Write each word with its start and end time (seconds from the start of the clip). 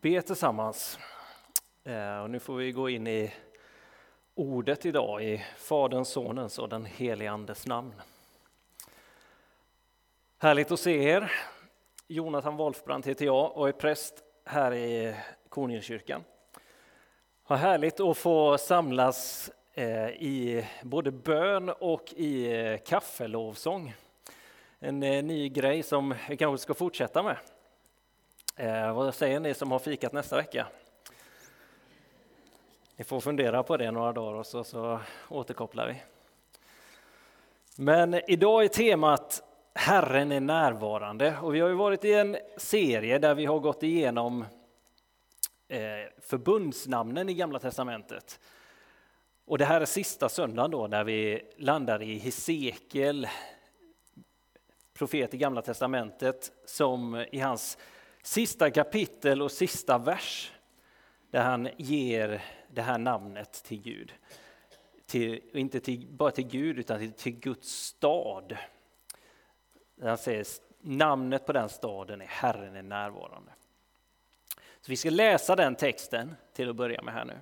be 0.00 0.22
tillsammans. 0.22 0.98
Eh, 1.84 2.18
och 2.18 2.30
nu 2.30 2.38
får 2.38 2.56
vi 2.56 2.72
gå 2.72 2.88
in 2.88 3.06
i 3.06 3.32
ordet 4.34 4.86
idag 4.86 5.24
i 5.24 5.44
Faderns, 5.56 6.08
Sonens 6.08 6.58
och 6.58 6.68
den 6.68 6.84
helige 6.84 7.30
Andes 7.30 7.66
namn. 7.66 7.94
Härligt 10.38 10.70
att 10.70 10.80
se 10.80 11.04
er. 11.04 11.32
Jonathan 12.06 12.56
Wolfbrand 12.56 13.06
heter 13.06 13.24
jag 13.24 13.56
och 13.56 13.68
är 13.68 13.72
präst 13.72 14.14
här 14.44 14.74
i 14.74 15.14
Konungskyrkan. 15.48 16.24
Vad 17.46 17.58
härligt 17.58 18.00
att 18.00 18.18
få 18.18 18.58
samlas 18.58 19.50
eh, 19.74 20.08
i 20.08 20.66
både 20.82 21.10
bön 21.10 21.68
och 21.68 22.12
i 22.16 22.52
eh, 22.52 22.78
kaffelovsång. 22.78 23.94
En 24.78 25.00
ny 25.00 25.48
grej 25.48 25.82
som 25.82 26.14
vi 26.28 26.36
kanske 26.36 26.62
ska 26.62 26.74
fortsätta 26.74 27.22
med. 27.22 27.36
Eh, 28.58 28.94
vad 28.94 29.14
säger 29.14 29.40
ni 29.40 29.54
som 29.54 29.72
har 29.72 29.78
fikat 29.78 30.12
nästa 30.12 30.36
vecka? 30.36 30.66
Ni 32.96 33.04
får 33.04 33.20
fundera 33.20 33.62
på 33.62 33.76
det 33.76 33.90
några 33.90 34.12
dagar 34.12 34.38
och 34.38 34.46
så, 34.46 34.64
så 34.64 35.00
återkopplar 35.28 35.86
vi. 35.86 36.02
Men 37.76 38.30
idag 38.30 38.64
är 38.64 38.68
temat 38.68 39.42
Herren 39.74 40.32
är 40.32 40.40
närvarande 40.40 41.38
och 41.42 41.54
vi 41.54 41.60
har 41.60 41.68
ju 41.68 41.74
varit 41.74 42.04
i 42.04 42.12
en 42.12 42.36
serie 42.56 43.18
där 43.18 43.34
vi 43.34 43.46
har 43.46 43.58
gått 43.58 43.82
igenom 43.82 44.44
eh, 45.68 45.80
förbundsnamnen 46.18 47.28
i 47.28 47.34
Gamla 47.34 47.58
Testamentet. 47.58 48.40
Och 49.44 49.58
det 49.58 49.64
här 49.64 49.80
är 49.80 49.86
sista 49.86 50.28
söndagen 50.28 50.70
då 50.70 50.86
när 50.86 51.04
vi 51.04 51.42
landar 51.56 52.02
i 52.02 52.18
Hesekiel, 52.18 53.28
profet 54.94 55.34
i 55.34 55.36
Gamla 55.36 55.62
Testamentet, 55.62 56.52
som 56.66 57.24
i 57.30 57.38
hans 57.38 57.78
sista 58.26 58.70
kapitel 58.70 59.42
och 59.42 59.52
sista 59.52 59.98
vers 59.98 60.52
där 61.30 61.42
han 61.42 61.68
ger 61.76 62.44
det 62.68 62.82
här 62.82 62.98
namnet 62.98 63.52
till 63.52 63.82
Gud. 63.82 64.12
Till, 65.06 65.40
inte 65.52 65.80
till, 65.80 66.06
bara 66.10 66.30
till 66.30 66.46
Gud 66.46 66.78
utan 66.78 66.98
till, 66.98 67.12
till 67.12 67.32
Guds 67.32 67.68
stad. 67.68 68.56
Han 70.02 70.18
säger 70.18 70.46
namnet 70.80 71.46
på 71.46 71.52
den 71.52 71.68
staden 71.68 72.20
är 72.20 72.26
Herren 72.26 72.76
är 72.76 72.82
närvarande. 72.82 73.52
Så 74.80 74.90
vi 74.90 74.96
ska 74.96 75.10
läsa 75.10 75.56
den 75.56 75.74
texten 75.74 76.34
till 76.52 76.70
att 76.70 76.76
börja 76.76 77.02
med 77.02 77.14
här 77.14 77.24
nu. 77.24 77.38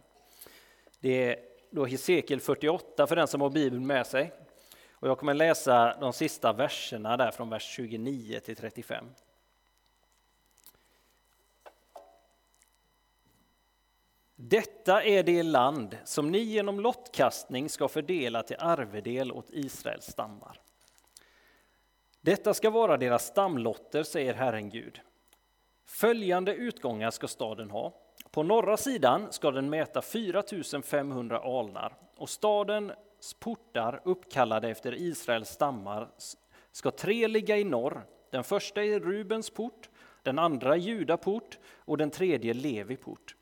Det 1.00 1.30
är 1.30 1.36
då 1.70 1.84
Hesekiel 1.84 2.40
48 2.40 3.06
för 3.06 3.16
den 3.16 3.28
som 3.28 3.40
har 3.40 3.50
Bibeln 3.50 3.86
med 3.86 4.06
sig. 4.06 4.32
Och 4.90 5.08
jag 5.08 5.18
kommer 5.18 5.34
läsa 5.34 5.96
de 6.00 6.12
sista 6.12 6.52
verserna 6.52 7.16
där 7.16 7.30
från 7.30 7.50
vers 7.50 7.62
29 7.62 8.40
till 8.40 8.56
35. 8.56 9.05
Detta 14.36 15.02
är 15.02 15.22
det 15.22 15.42
land 15.42 15.98
som 16.04 16.30
ni 16.30 16.38
genom 16.38 16.80
lottkastning 16.80 17.68
ska 17.68 17.88
fördela 17.88 18.42
till 18.42 18.56
arvedel 18.58 19.32
åt 19.32 19.50
Israels 19.50 20.04
stammar. 20.04 20.60
Detta 22.20 22.55
ska 22.55 22.70
vara 22.70 22.96
deras 22.96 23.27
stamlotter, 23.27 24.02
säger 24.02 24.34
Herren 24.34 24.70
Gud. 24.70 25.00
Följande 25.86 26.55
utgångar 26.55 27.10
ska 27.10 27.28
staden 27.28 27.70
ha. 27.70 27.92
På 28.30 28.42
norra 28.42 28.77
sidan 28.77 29.32
ska 29.32 29.50
den 29.50 29.70
mäta 29.70 30.02
4500 30.02 31.38
alnar 31.38 31.96
och 32.16 32.28
stadens 32.28 33.34
portar 33.38 34.00
uppkallade 34.05 34.68
efter 34.68 34.94
Israels 34.94 35.48
stammar 35.48 36.08
ska 36.72 36.90
tre 36.90 37.28
ligga 37.28 37.56
i 37.56 37.64
norr. 37.64 38.06
Den 38.30 38.44
första 38.44 38.84
är 38.84 39.00
Rubens 39.00 39.50
port, 39.50 39.90
den 40.22 40.38
andra 40.38 40.77
Juda 40.77 41.16
port 41.16 41.58
och 41.77 41.98
den 41.98 42.10
tredje 42.10 42.55
Levi 42.55 42.96
port. 42.96 43.36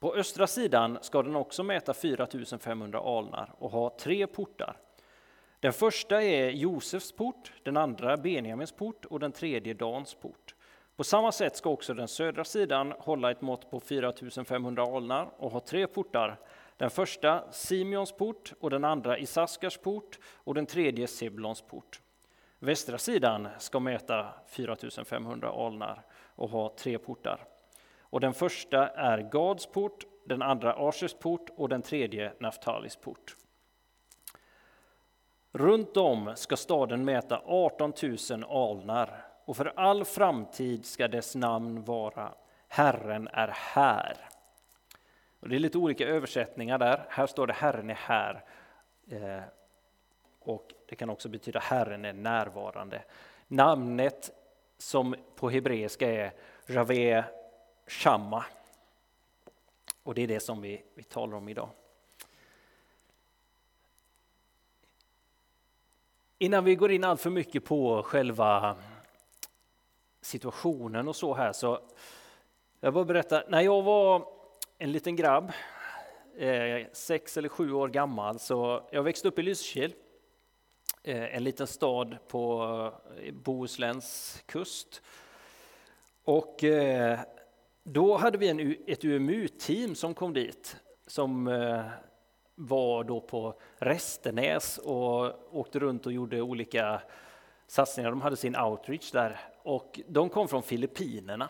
På 0.00 0.14
östra 0.14 0.46
sidan 0.46 0.98
ska 1.00 1.22
den 1.22 1.36
också 1.36 1.62
mäta 1.62 1.94
4500 1.94 3.00
alnar 3.00 3.52
och 3.58 3.70
ha 3.70 3.96
tre 3.98 4.26
portar. 4.26 4.76
Den 5.60 5.72
första 5.72 6.22
är 6.22 6.50
Josefs 6.50 7.12
port, 7.12 7.52
den 7.62 7.76
andra 7.76 8.16
Benjamins 8.16 8.72
port 8.72 9.04
och 9.04 9.20
den 9.20 9.32
tredje 9.32 9.74
Dans 9.74 10.14
port. 10.14 10.54
På 10.96 11.04
samma 11.04 11.32
sätt 11.32 11.56
ska 11.56 11.70
också 11.70 11.94
den 11.94 12.08
södra 12.08 12.44
sidan 12.44 12.94
hålla 12.98 13.30
ett 13.30 13.40
mått 13.40 13.70
på 13.70 13.80
4500 13.80 14.82
alnar 14.82 15.30
och 15.38 15.50
ha 15.50 15.60
tre 15.60 15.86
portar. 15.86 16.40
Den 16.76 16.90
första 16.90 17.52
Simeons 17.52 18.12
port 18.12 18.52
och 18.60 18.70
den 18.70 18.84
andra 18.84 19.18
Isaskars 19.18 19.78
port 19.78 20.18
och 20.34 20.54
den 20.54 20.66
tredje 20.66 21.06
Sebulons 21.06 21.62
port. 21.62 22.00
Västra 22.58 22.98
sidan 22.98 23.48
ska 23.58 23.80
mäta 23.80 24.26
4500 24.46 25.50
alnar 25.66 26.02
och 26.34 26.50
ha 26.50 26.74
tre 26.78 26.98
portar. 26.98 27.49
Och 28.10 28.20
den 28.20 28.34
första 28.34 28.88
är 28.88 29.18
Gads 29.18 29.66
port, 29.66 30.04
den 30.24 30.42
andra 30.42 30.88
Ashers 30.88 31.14
port 31.14 31.50
och 31.56 31.68
den 31.68 31.82
tredje 31.82 32.32
Naftalis 32.38 32.96
port. 32.96 33.36
Runt 35.52 35.96
om 35.96 36.32
ska 36.36 36.56
staden 36.56 37.04
mäta 37.04 37.42
18 37.44 37.92
000 38.30 38.44
alnar 38.44 39.24
och 39.44 39.56
för 39.56 39.72
all 39.76 40.04
framtid 40.04 40.86
ska 40.86 41.08
dess 41.08 41.34
namn 41.34 41.84
vara 41.84 42.34
Herren 42.68 43.28
är 43.32 43.48
här. 43.48 44.16
Och 45.40 45.48
det 45.48 45.54
är 45.54 45.58
lite 45.58 45.78
olika 45.78 46.06
översättningar 46.06 46.78
där. 46.78 47.06
Här 47.08 47.26
står 47.26 47.46
det 47.46 47.52
Herren 47.52 47.90
är 47.90 47.94
här. 47.94 48.44
Eh, 49.10 49.42
och 50.40 50.74
det 50.88 50.96
kan 50.96 51.10
också 51.10 51.28
betyda 51.28 51.60
Herren 51.60 52.04
är 52.04 52.12
närvarande. 52.12 53.02
Namnet 53.48 54.30
som 54.78 55.14
på 55.36 55.50
hebreiska 55.50 56.10
är 56.10 56.32
Javé 56.66 57.24
Shamma. 57.90 58.44
Och 60.02 60.14
det 60.14 60.22
är 60.22 60.26
det 60.26 60.40
som 60.40 60.60
vi, 60.60 60.82
vi 60.94 61.02
talar 61.02 61.36
om 61.36 61.48
idag. 61.48 61.68
Innan 66.38 66.64
vi 66.64 66.74
går 66.74 66.90
in 66.90 67.04
allt 67.04 67.20
för 67.20 67.30
mycket 67.30 67.64
på 67.64 68.02
själva 68.02 68.76
situationen 70.20 71.08
och 71.08 71.16
så 71.16 71.34
här 71.34 71.52
så 71.52 71.80
jag 72.80 72.94
bara 72.94 73.04
berätta, 73.04 73.42
när 73.48 73.60
jag 73.60 73.82
var 73.82 74.28
en 74.78 74.92
liten 74.92 75.16
grabb, 75.16 75.52
eh, 76.36 76.86
sex 76.92 77.36
eller 77.36 77.48
sju 77.48 77.72
år 77.72 77.88
gammal, 77.88 78.38
så 78.38 78.88
jag 78.90 79.02
växte 79.02 79.28
upp 79.28 79.38
i 79.38 79.42
Lysekil, 79.42 79.94
eh, 81.02 81.36
en 81.36 81.44
liten 81.44 81.66
stad 81.66 82.16
på 82.28 82.92
eh, 83.22 83.34
Bohusläns 83.34 84.42
kust. 84.46 85.02
Och 86.24 86.64
eh, 86.64 87.20
då 87.82 88.16
hade 88.16 88.38
vi 88.38 88.48
en, 88.48 88.76
ett 88.86 89.04
UMU-team 89.04 89.94
som 89.94 90.14
kom 90.14 90.32
dit, 90.32 90.76
som 91.06 91.48
eh, 91.48 91.84
var 92.54 93.04
då 93.04 93.20
på 93.20 93.54
Restenäs 93.78 94.78
och 94.78 95.56
åkte 95.56 95.78
runt 95.78 96.06
och 96.06 96.12
gjorde 96.12 96.40
olika 96.40 97.02
satsningar. 97.66 98.10
De 98.10 98.20
hade 98.20 98.36
sin 98.36 98.56
outreach 98.56 99.10
där 99.10 99.40
och 99.62 100.00
de 100.08 100.28
kom 100.28 100.48
från 100.48 100.62
Filippinerna. 100.62 101.48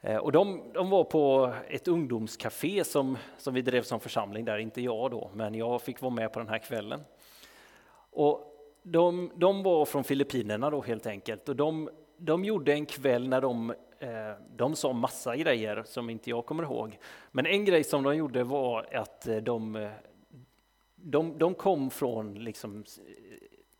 Eh, 0.00 0.16
och 0.16 0.32
de, 0.32 0.62
de, 0.74 0.90
var 0.90 1.04
på 1.04 1.54
ett 1.68 1.88
ungdomscafé 1.88 2.84
som, 2.84 3.18
som 3.38 3.54
vi 3.54 3.62
drev 3.62 3.82
som 3.82 4.00
församling 4.00 4.44
där, 4.44 4.58
inte 4.58 4.82
jag 4.82 5.10
då, 5.10 5.30
men 5.34 5.54
jag 5.54 5.82
fick 5.82 6.00
vara 6.00 6.14
med 6.14 6.32
på 6.32 6.38
den 6.38 6.48
här 6.48 6.58
kvällen. 6.58 7.00
Och 8.10 8.54
de, 8.82 9.30
de 9.34 9.62
var 9.62 9.84
från 9.84 10.04
Filippinerna 10.04 10.70
då 10.70 10.82
helt 10.82 11.06
enkelt 11.06 11.48
och 11.48 11.56
de, 11.56 11.90
de 12.16 12.44
gjorde 12.44 12.72
en 12.72 12.86
kväll 12.86 13.28
när 13.28 13.40
de 13.40 13.74
Eh, 14.00 14.32
de 14.56 14.76
sa 14.76 14.92
massa 14.92 15.36
grejer 15.36 15.82
som 15.86 16.10
inte 16.10 16.30
jag 16.30 16.46
kommer 16.46 16.62
ihåg. 16.62 16.98
Men 17.30 17.46
en 17.46 17.64
grej 17.64 17.84
som 17.84 18.02
de 18.02 18.16
gjorde 18.16 18.44
var 18.44 18.94
att 18.94 19.26
eh, 19.26 19.36
de, 19.36 19.76
eh, 19.76 19.90
de, 20.94 21.38
de 21.38 21.54
kom 21.54 21.90
från 21.90 22.34
liksom 22.34 22.84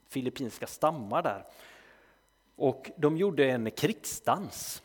filippinska 0.09 0.67
stammar 0.67 1.23
där. 1.23 1.45
Och 2.57 2.91
de 2.97 3.17
gjorde 3.17 3.51
en 3.51 3.71
krigsdans. 3.71 4.83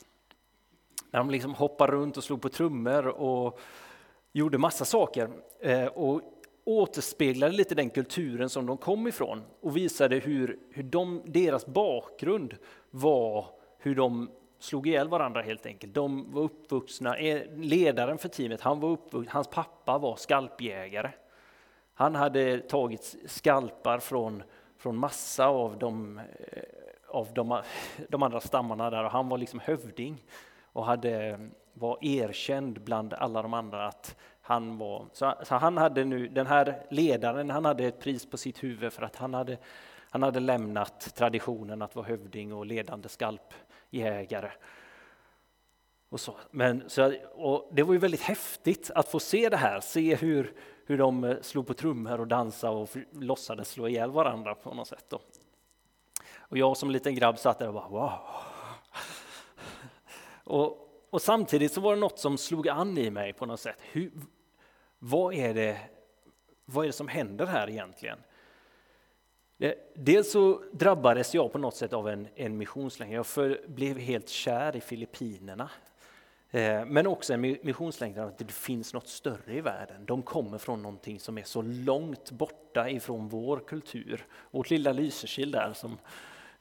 Där 1.12 1.20
de 1.20 1.30
liksom 1.30 1.54
hoppade 1.54 1.94
runt 1.94 2.18
och 2.18 2.24
slog 2.24 2.42
på 2.42 2.50
trummor 2.50 3.08
och 3.08 3.60
gjorde 4.32 4.58
massa 4.58 4.86
saker. 4.86 5.30
Och 5.94 6.22
återspeglade 6.64 7.54
lite 7.54 7.76
den 7.76 7.90
kulturen 7.90 8.50
som 8.50 8.66
de 8.66 8.78
kom 8.78 9.08
ifrån 9.08 9.42
och 9.62 9.78
visade 9.78 10.16
hur, 10.16 10.60
hur 10.72 10.84
de, 10.84 11.22
deras 11.26 11.66
bakgrund 11.66 12.56
var 12.90 13.46
hur 13.78 13.96
de 13.96 14.30
slog 14.64 14.88
ihjäl 14.88 15.08
varandra 15.08 15.42
helt 15.42 15.66
enkelt. 15.66 15.94
De 15.94 16.32
var 16.34 16.42
uppvuxna, 16.42 17.18
eh, 17.18 17.42
ledaren 17.56 18.18
för 18.18 18.30
teamet, 18.30 18.62
han 18.62 18.80
var 18.80 18.90
uppvuxen, 18.90 19.32
hans 19.34 19.48
pappa 19.48 19.98
var 19.98 20.16
skalpjägare. 20.16 21.12
Han 21.94 22.16
hade 22.16 22.60
tagit 22.60 23.16
skalpar 23.26 24.00
från, 24.00 24.44
från 24.78 24.98
massa 24.98 25.48
av, 25.48 25.78
de, 25.78 26.18
eh, 26.18 26.64
av 27.08 27.28
de, 27.34 27.62
de 28.10 28.24
andra 28.24 28.40
stammarna 28.40 28.90
där 28.90 29.04
och 29.04 29.12
han 29.12 29.30
var 29.30 29.38
liksom 29.38 29.60
hövding 29.60 30.24
och 30.64 30.86
hade, 30.86 31.40
var 31.74 31.98
erkänd 32.02 32.82
bland 32.82 33.14
alla 33.14 33.42
de 33.42 33.54
andra 33.54 33.88
att 33.88 34.16
han 34.42 34.78
var, 34.78 35.06
så, 35.14 35.34
så 35.44 35.56
han 35.56 35.78
hade 35.78 36.06
nu, 36.06 36.28
den 36.28 36.48
här 36.48 36.86
ledaren, 36.90 37.50
han 37.50 37.66
hade 37.66 37.86
ett 37.86 38.00
pris 38.00 38.30
på 38.30 38.38
sitt 38.38 38.64
huvud 38.64 38.94
för 38.94 39.04
att 39.04 39.16
han 39.16 39.34
hade, 39.34 39.58
han 40.10 40.24
hade 40.24 40.40
lämnat 40.40 41.16
traditionen 41.16 41.82
att 41.82 41.96
vara 41.96 42.06
hövding 42.06 42.54
och 42.54 42.66
ledande 42.66 43.10
skalp 43.10 43.54
jägare. 43.94 44.52
Och 46.10 46.20
så. 46.20 46.36
Men, 46.52 46.90
så, 46.90 47.14
och 47.34 47.70
det 47.72 47.84
var 47.84 47.94
ju 47.94 48.00
väldigt 48.00 48.22
häftigt 48.22 48.92
att 48.96 49.08
få 49.08 49.20
se 49.20 49.50
det 49.50 49.58
här, 49.58 49.80
se 49.80 50.16
hur, 50.16 50.54
hur 50.86 50.98
de 50.98 51.24
eh, 51.24 51.42
slog 51.42 51.68
på 51.68 51.74
trummor 51.74 52.20
och 52.20 52.28
dansade 52.28 52.76
och 52.76 52.90
låtsades 53.12 53.70
slå 53.70 53.88
ihjäl 53.88 54.12
varandra 54.12 54.56
på 54.56 54.74
något 54.74 54.88
sätt. 54.88 55.06
Då. 55.10 55.22
Och 56.38 56.58
jag 56.58 56.78
som 56.78 56.92
liten 56.92 57.16
grabb 57.16 57.40
satt 57.40 57.60
där 57.60 57.68
och 57.68 57.74
bara 57.74 57.88
wow. 57.88 58.12
Och, 60.44 60.90
och 61.10 61.22
samtidigt 61.22 61.74
så 61.74 61.82
var 61.82 61.96
det 61.96 62.00
något 62.00 62.20
som 62.20 62.38
slog 62.38 62.70
an 62.70 62.98
i 62.98 63.10
mig 63.12 63.34
på 63.34 63.46
något 63.46 63.60
sätt. 63.60 63.78
Hur, 63.82 64.12
vad, 65.00 65.34
är 65.34 65.54
det, 65.54 65.80
vad 66.66 66.86
är 66.86 66.88
det 66.88 66.94
som 66.94 67.08
händer 67.08 67.46
här 67.46 67.70
egentligen? 67.70 68.20
Eh, 69.64 69.74
dels 69.94 70.32
så 70.32 70.62
drabbades 70.72 71.36
jag 71.36 71.52
på 71.52 71.58
något 71.58 71.76
sätt 71.76 71.94
av 71.94 72.10
en, 72.10 72.28
en 72.36 72.58
missionslängtan. 72.58 73.16
Jag 73.16 73.28
för, 73.28 73.62
blev 73.68 73.98
helt 73.98 74.30
kär 74.30 74.76
i 74.76 74.82
Filippinerna. 74.82 75.70
Eh, 76.52 76.86
men 76.86 77.08
också 77.08 77.34
en 77.34 77.42
missionslängtan 77.42 78.28
att 78.28 78.38
det 78.38 78.52
finns 78.52 78.94
något 78.94 79.08
större 79.08 79.54
i 79.54 79.62
världen. 79.62 80.06
De 80.06 80.22
kommer 80.22 80.58
från 80.58 80.82
någonting 80.82 81.20
som 81.20 81.38
är 81.38 81.44
så 81.44 81.62
långt 81.62 82.32
borta 82.32 82.90
ifrån 82.90 83.28
vår 83.28 83.60
kultur. 83.60 84.26
Vårt 84.52 84.70
lilla 84.70 84.92
Lysekil 84.92 85.52
där 85.52 85.74
som, 85.74 85.98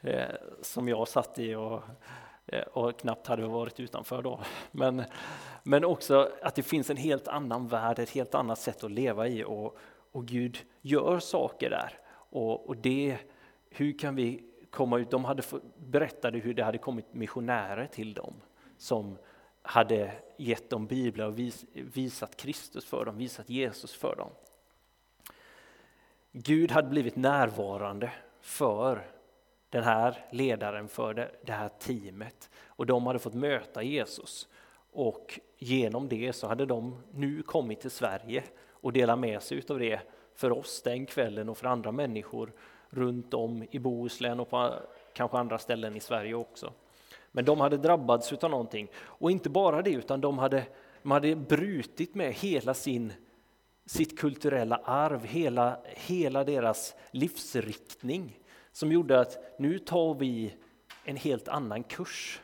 eh, 0.01 0.23
som 0.61 0.89
jag 0.89 1.09
satt 1.09 1.39
i 1.39 1.55
och, 1.55 1.83
och 2.73 2.99
knappt 2.99 3.27
hade 3.27 3.47
varit 3.47 3.81
utanför 3.81 4.23
då. 4.23 4.41
Men, 4.71 5.03
men 5.63 5.85
också 5.85 6.31
att 6.43 6.55
det 6.55 6.63
finns 6.63 6.91
en 6.91 6.97
helt 6.97 7.29
annan 7.29 7.69
värld, 7.69 7.99
ett 7.99 8.11
helt 8.11 8.35
annat 8.35 8.59
sätt 8.59 8.85
att 8.85 8.91
leva 8.91 9.29
i 9.29 9.45
och, 9.45 9.79
och 10.13 10.27
Gud 10.27 10.59
gör 10.81 11.19
saker 11.19 11.71
där. 11.71 11.99
Och, 12.33 12.69
och 12.69 12.77
det, 12.77 13.19
hur 13.71 13.99
kan 13.99 14.15
vi 14.15 14.45
komma 14.71 14.99
ut? 14.99 15.11
De 15.11 15.25
hade 15.25 15.43
berättade 15.79 16.39
hur 16.39 16.55
det 16.55 16.65
hade 16.65 16.79
kommit 16.79 17.15
missionärer 17.15 17.87
till 17.87 18.15
dem 18.15 18.35
som 18.77 19.19
hade 19.63 20.13
gett 20.37 20.71
dem 20.71 20.87
biblar 20.87 21.27
och 21.27 21.39
vis, 21.39 21.65
visat 21.73 22.37
Kristus 22.37 22.85
för 22.85 23.05
dem, 23.05 23.17
visat 23.17 23.49
Jesus 23.49 23.95
för 23.95 24.17
dem. 24.17 24.31
Gud 26.33 26.71
hade 26.71 26.89
blivit 26.89 27.17
närvarande 27.17 28.13
för 28.41 29.07
den 29.71 29.85
här 29.85 30.27
ledaren, 30.31 30.89
för 30.89 31.15
det, 31.15 31.31
det 31.43 31.53
här 31.53 31.69
teamet 31.69 32.51
och 32.67 32.87
de 32.87 33.07
hade 33.07 33.19
fått 33.19 33.35
möta 33.35 33.83
Jesus. 33.83 34.49
Och 34.93 35.41
genom 35.59 36.09
det 36.09 36.33
så 36.33 36.47
hade 36.47 36.67
de 36.67 37.03
nu 37.13 37.43
kommit 37.43 37.81
till 37.81 37.91
Sverige 37.91 38.45
och 38.71 38.93
delat 38.93 39.19
med 39.19 39.43
sig 39.43 39.63
av 39.69 39.79
det 39.79 40.01
för 40.35 40.53
oss 40.53 40.83
den 40.83 41.07
kvällen 41.07 41.49
och 41.49 41.59
för 41.59 41.67
andra 41.67 41.93
människor 41.93 42.53
runt 42.91 43.35
om 43.35 43.67
i 43.71 43.79
Bohuslän 43.79 44.41
och 44.41 44.51
på 44.51 44.75
kanske 45.13 45.39
andra 45.39 45.59
ställen 45.59 45.97
i 45.97 46.01
Sverige 46.01 46.35
också. 46.35 46.73
Men 47.33 47.45
de 47.45 47.61
hade 47.61 47.77
drabbats 47.77 48.33
av 48.33 48.51
någonting. 48.51 48.89
Och 48.95 49.31
inte 49.31 49.51
bara 49.51 49.83
det, 49.83 49.91
utan 49.91 50.21
de 50.21 50.39
hade, 50.39 50.67
de 51.03 51.11
hade 51.11 51.37
brutit 51.37 52.15
med 52.15 52.33
hela 52.33 52.75
sin, 52.75 53.13
sitt 53.87 54.19
kulturella 54.19 54.77
arv, 54.77 55.25
hela, 55.25 55.79
hela 55.85 56.45
deras 56.45 56.95
livsriktning 57.11 58.39
som 58.73 58.93
gjorde 58.93 59.21
att 59.21 59.59
nu 59.59 59.79
tar 59.79 60.15
vi 60.15 60.55
en 61.05 61.17
helt 61.17 61.49
annan 61.49 61.83
kurs. 61.83 62.41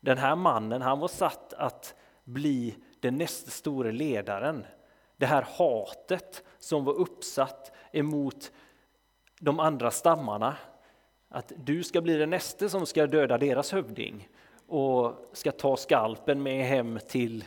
Den 0.00 0.18
här 0.18 0.36
mannen, 0.36 0.82
han 0.82 1.00
var 1.00 1.08
satt 1.08 1.52
att 1.52 1.94
bli 2.24 2.76
den 3.00 3.18
nästa 3.18 3.50
store 3.50 3.92
ledaren. 3.92 4.66
Det 5.20 5.26
här 5.26 5.42
hatet 5.42 6.44
som 6.58 6.84
var 6.84 6.92
uppsatt 6.92 7.72
emot 7.92 8.52
de 9.40 9.60
andra 9.60 9.90
stammarna 9.90 10.56
att 11.28 11.52
du 11.56 11.82
ska 11.82 12.00
bli 12.00 12.16
den 12.16 12.30
näste 12.30 12.68
som 12.68 12.86
ska 12.86 13.06
döda 13.06 13.38
deras 13.38 13.72
hövding 13.72 14.28
och 14.66 15.30
ska 15.32 15.52
ta 15.52 15.76
skalpen 15.76 16.42
med 16.42 16.66
hem 16.66 16.98
till, 17.08 17.44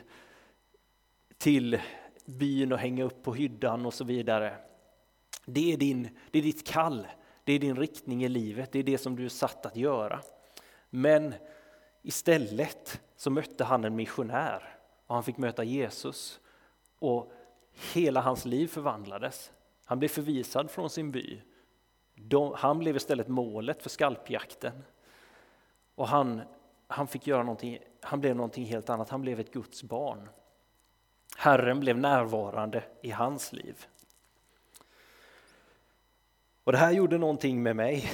till 1.37 1.79
byn 2.25 2.71
och 2.71 2.77
hänga 2.77 3.03
upp 3.03 3.23
på 3.23 3.33
hyddan 3.33 3.85
och 3.85 3.93
så 3.93 4.03
vidare. 4.03 4.55
Det 5.45 5.73
är, 5.73 5.77
din, 5.77 6.09
det 6.31 6.39
är 6.39 6.43
ditt 6.43 6.67
kall, 6.67 7.07
det 7.43 7.53
är 7.53 7.59
din 7.59 7.75
riktning 7.75 8.23
i 8.23 8.29
livet, 8.29 8.71
det 8.71 8.79
är 8.79 8.83
det 8.83 8.97
som 8.97 9.15
du 9.15 9.25
är 9.25 9.29
satt 9.29 9.65
att 9.65 9.75
göra. 9.75 10.21
Men 10.89 11.33
istället 12.01 13.01
så 13.15 13.29
mötte 13.29 13.63
han 13.63 13.83
en 13.83 13.95
missionär 13.95 14.77
och 15.07 15.15
han 15.15 15.23
fick 15.23 15.37
möta 15.37 15.63
Jesus 15.63 16.39
och 16.99 17.33
hela 17.73 18.21
hans 18.21 18.45
liv 18.45 18.67
förvandlades. 18.67 19.51
Han 19.85 19.99
blev 19.99 20.09
förvisad 20.09 20.71
från 20.71 20.89
sin 20.89 21.11
by 21.11 21.41
de, 22.15 22.53
han 22.57 22.79
blev 22.79 22.95
istället 22.95 23.27
målet 23.27 23.83
för 23.83 23.89
skalpjakten. 23.89 24.83
Och 25.95 26.07
han, 26.07 26.41
han 26.87 27.07
fick 27.07 27.27
göra 27.27 27.43
någonting, 27.43 27.79
han 28.01 28.21
blev 28.21 28.35
någonting 28.35 28.65
helt 28.65 28.89
annat, 28.89 29.09
han 29.09 29.21
blev 29.21 29.39
ett 29.39 29.53
Guds 29.53 29.83
barn. 29.83 30.29
Herren 31.37 31.79
blev 31.79 31.97
närvarande 31.97 32.83
i 33.01 33.09
hans 33.11 33.53
liv. 33.53 33.85
Och 36.63 36.71
det 36.71 36.77
här 36.77 36.91
gjorde 36.91 37.17
någonting 37.17 37.63
med 37.63 37.75
mig. 37.75 38.11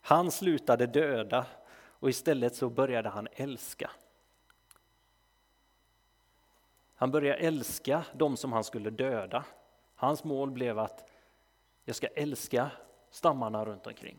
Han 0.00 0.30
slutade 0.30 0.86
döda 0.86 1.46
och 1.72 2.08
istället 2.08 2.54
så 2.54 2.70
började 2.70 3.08
han 3.08 3.28
älska. 3.32 3.90
Han 7.00 7.10
började 7.10 7.38
älska 7.38 8.04
de 8.12 8.36
som 8.36 8.52
han 8.52 8.64
skulle 8.64 8.90
döda. 8.90 9.44
Hans 9.94 10.24
mål 10.24 10.50
blev 10.50 10.78
att 10.78 11.10
jag 11.84 11.96
ska 11.96 12.06
älska 12.06 12.70
stammarna 13.10 13.64
runt 13.64 13.86
omkring. 13.86 14.18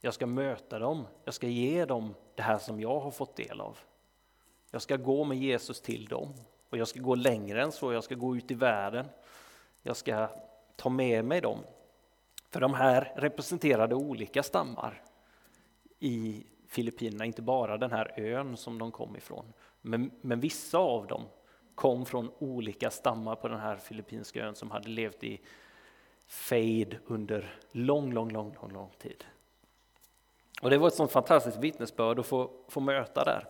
Jag 0.00 0.14
ska 0.14 0.26
möta 0.26 0.78
dem, 0.78 1.06
jag 1.24 1.34
ska 1.34 1.46
ge 1.46 1.84
dem 1.84 2.14
det 2.34 2.42
här 2.42 2.58
som 2.58 2.80
jag 2.80 3.00
har 3.00 3.10
fått 3.10 3.36
del 3.36 3.60
av. 3.60 3.78
Jag 4.70 4.82
ska 4.82 4.96
gå 4.96 5.24
med 5.24 5.38
Jesus 5.38 5.80
till 5.80 6.04
dem 6.04 6.34
och 6.70 6.78
jag 6.78 6.88
ska 6.88 7.00
gå 7.00 7.14
längre 7.14 7.62
än 7.62 7.72
så, 7.72 7.92
jag 7.92 8.04
ska 8.04 8.14
gå 8.14 8.36
ut 8.36 8.50
i 8.50 8.54
världen. 8.54 9.06
Jag 9.82 9.96
ska 9.96 10.28
ta 10.76 10.88
med 10.88 11.24
mig 11.24 11.40
dem. 11.40 11.58
För 12.50 12.60
de 12.60 12.74
här 12.74 13.12
representerade 13.16 13.94
olika 13.94 14.42
stammar 14.42 15.02
i 15.98 16.46
Filippinerna, 16.68 17.24
inte 17.24 17.42
bara 17.42 17.78
den 17.78 17.92
här 17.92 18.12
ön 18.16 18.56
som 18.56 18.78
de 18.78 18.92
kom 18.92 19.16
ifrån. 19.16 19.52
Men, 19.80 20.10
men 20.20 20.40
vissa 20.40 20.78
av 20.78 21.06
dem 21.06 21.24
kom 21.74 22.06
från 22.06 22.30
olika 22.38 22.90
stammar 22.90 23.36
på 23.36 23.48
den 23.48 23.60
här 23.60 23.76
filippinska 23.76 24.44
ön 24.46 24.54
som 24.54 24.70
hade 24.70 24.88
levt 24.88 25.24
i 25.24 25.40
fejd 26.26 26.98
under 27.06 27.58
lång, 27.72 28.12
lång, 28.12 28.30
lång, 28.30 28.54
lång, 28.54 28.72
lång 28.72 28.90
tid. 28.98 29.24
Och 30.62 30.70
det 30.70 30.78
var 30.78 30.88
ett 30.88 30.94
sånt 30.94 31.12
fantastiskt 31.12 31.56
vittnesbörd 31.56 32.18
att 32.18 32.26
få, 32.26 32.50
få 32.68 32.80
möta 32.80 33.24
där. 33.24 33.48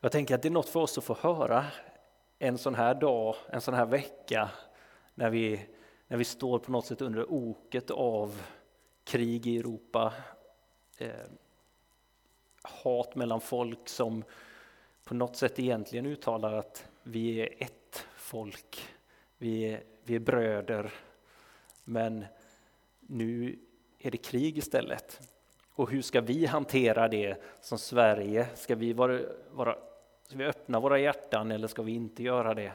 Jag 0.00 0.12
tänker 0.12 0.34
att 0.34 0.42
det 0.42 0.48
är 0.48 0.50
något 0.50 0.68
för 0.68 0.80
oss 0.80 0.98
att 0.98 1.04
få 1.04 1.16
höra 1.20 1.64
en 2.38 2.58
sån 2.58 2.74
här 2.74 2.94
dag, 2.94 3.36
en 3.48 3.60
sån 3.60 3.74
här 3.74 3.86
vecka 3.86 4.50
när 5.14 5.30
vi, 5.30 5.66
när 6.08 6.16
vi 6.16 6.24
står 6.24 6.58
på 6.58 6.72
något 6.72 6.86
sätt 6.86 7.02
under 7.02 7.32
oket 7.32 7.90
av 7.90 8.42
krig 9.04 9.46
i 9.46 9.58
Europa, 9.58 10.12
eh, 10.98 11.10
hat 12.62 13.14
mellan 13.14 13.40
folk 13.40 13.88
som 13.88 14.24
på 15.04 15.14
något 15.14 15.36
sätt 15.36 15.58
egentligen 15.58 16.06
uttalar 16.06 16.52
att 16.52 16.88
vi 17.02 17.40
är 17.40 17.48
ett 17.58 18.06
folk. 18.16 18.88
Vi 19.38 19.64
är 19.64 19.82
vi 20.04 20.14
är 20.14 20.20
bröder, 20.20 20.92
men 21.84 22.24
nu 23.00 23.58
är 23.98 24.10
det 24.10 24.18
krig 24.18 24.58
istället. 24.58 25.20
Och 25.74 25.90
hur 25.90 26.02
ska 26.02 26.20
vi 26.20 26.46
hantera 26.46 27.08
det 27.08 27.42
som 27.60 27.78
Sverige? 27.78 28.46
Ska 28.54 28.74
vi, 28.74 28.92
vara, 28.92 29.20
vara, 29.50 29.76
ska 30.26 30.38
vi 30.38 30.44
öppna 30.44 30.80
våra 30.80 30.98
hjärtan 30.98 31.50
eller 31.50 31.68
ska 31.68 31.82
vi 31.82 31.92
inte 31.92 32.22
göra 32.22 32.54
det? 32.54 32.72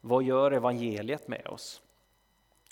Vad 0.00 0.22
gör 0.22 0.52
evangeliet 0.52 1.28
med 1.28 1.46
oss? 1.46 1.82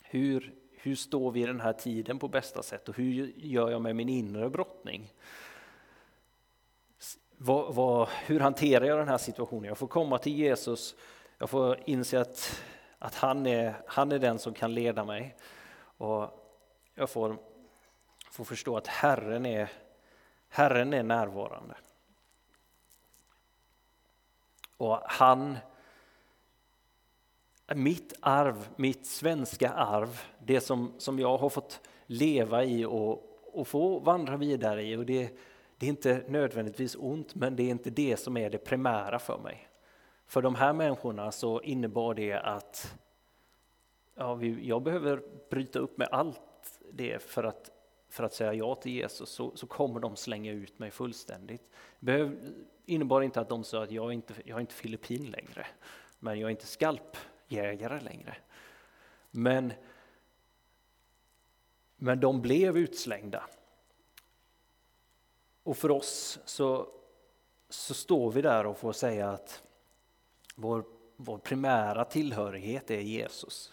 Hur, 0.04 0.54
hur 0.73 0.94
står 0.94 1.30
vi 1.30 1.42
i 1.42 1.47
den 1.47 1.61
här 1.61 1.73
tiden 1.73 2.18
på 2.18 2.28
bästa 2.28 2.62
sätt 2.62 2.88
och 2.88 2.97
hur 2.97 3.33
gör 3.37 3.71
jag 3.71 3.83
med 3.83 3.97
min 3.97 4.09
inre 4.09 4.50
brottning? 4.50 5.12
Vad, 7.44 7.74
vad, 7.74 8.08
hur 8.08 8.40
hanterar 8.40 8.84
jag 8.84 8.98
den 8.98 9.08
här 9.08 9.18
situationen? 9.18 9.64
Jag 9.64 9.78
får 9.78 9.86
komma 9.86 10.18
till 10.18 10.38
Jesus, 10.38 10.94
jag 11.38 11.50
får 11.50 11.80
inse 11.84 12.20
att 12.20 12.62
att 13.04 13.14
han 13.14 13.46
är, 13.46 13.74
han 13.86 14.12
är 14.12 14.18
den 14.18 14.38
som 14.38 14.54
kan 14.54 14.74
leda 14.74 15.04
mig. 15.04 15.36
Och 15.96 16.30
jag 16.94 17.10
får, 17.10 17.36
får 18.30 18.44
förstå 18.44 18.76
att 18.76 18.86
Herren 18.86 19.46
är, 19.46 19.72
Herren 20.48 20.92
är 20.92 21.02
närvarande. 21.02 21.74
Och 24.76 25.00
han, 25.04 25.56
mitt 27.74 28.12
arv, 28.20 28.68
mitt 28.76 29.06
svenska 29.06 29.70
arv, 29.70 30.20
det 30.38 30.60
som, 30.60 30.92
som 30.98 31.18
jag 31.18 31.38
har 31.38 31.48
fått 31.48 31.80
leva 32.06 32.64
i 32.64 32.84
och, 32.84 33.40
och 33.52 33.68
få 33.68 33.98
vandra 33.98 34.36
vidare 34.36 34.82
i. 34.82 34.96
Och 34.96 35.06
det, 35.06 35.38
det 35.84 35.88
är 35.88 35.90
inte 35.90 36.24
nödvändigtvis 36.28 36.96
ont, 36.96 37.34
men 37.34 37.56
det 37.56 37.62
är 37.62 37.70
inte 37.70 37.90
det 37.90 38.16
som 38.16 38.36
är 38.36 38.50
det 38.50 38.58
primära 38.58 39.18
för 39.18 39.38
mig. 39.38 39.68
För 40.26 40.42
de 40.42 40.54
här 40.54 40.72
människorna 40.72 41.32
så 41.32 41.60
innebar 41.60 42.14
det 42.14 42.32
att 42.32 42.98
ja, 44.14 44.34
vi, 44.34 44.68
jag 44.68 44.82
behöver 44.82 45.22
bryta 45.50 45.78
upp 45.78 45.98
med 45.98 46.08
allt 46.10 46.80
det 46.92 47.22
för 47.22 47.44
att 47.44 47.70
för 48.08 48.24
att 48.24 48.34
säga 48.34 48.54
ja 48.54 48.74
till 48.74 48.92
Jesus 48.92 49.30
så, 49.30 49.56
så 49.56 49.66
kommer 49.66 50.00
de 50.00 50.16
slänga 50.16 50.52
ut 50.52 50.78
mig 50.78 50.90
fullständigt. 50.90 51.70
Det 52.00 52.32
innebar 52.86 53.22
inte 53.22 53.40
att 53.40 53.48
de 53.48 53.64
sa 53.64 53.82
att 53.82 53.90
jag 53.90 54.06
är 54.06 54.12
inte 54.12 54.34
jag 54.44 54.56
är 54.56 54.60
inte 54.60 54.74
filippin 54.74 55.30
längre, 55.30 55.66
men 56.18 56.40
jag 56.40 56.46
är 56.46 56.50
inte 56.50 56.66
skalpjägare 56.66 58.00
längre. 58.00 58.36
Men, 59.30 59.72
men 61.96 62.20
de 62.20 62.42
blev 62.42 62.76
utslängda. 62.76 63.44
Och 65.64 65.76
för 65.76 65.90
oss 65.90 66.38
så, 66.44 66.88
så 67.68 67.94
står 67.94 68.30
vi 68.30 68.42
där 68.42 68.66
och 68.66 68.78
får 68.78 68.92
säga 68.92 69.30
att 69.30 69.62
vår, 70.54 70.85
vår 71.16 71.38
primära 71.38 72.04
tillhörighet 72.04 72.90
är 72.90 73.00
Jesus 73.00 73.73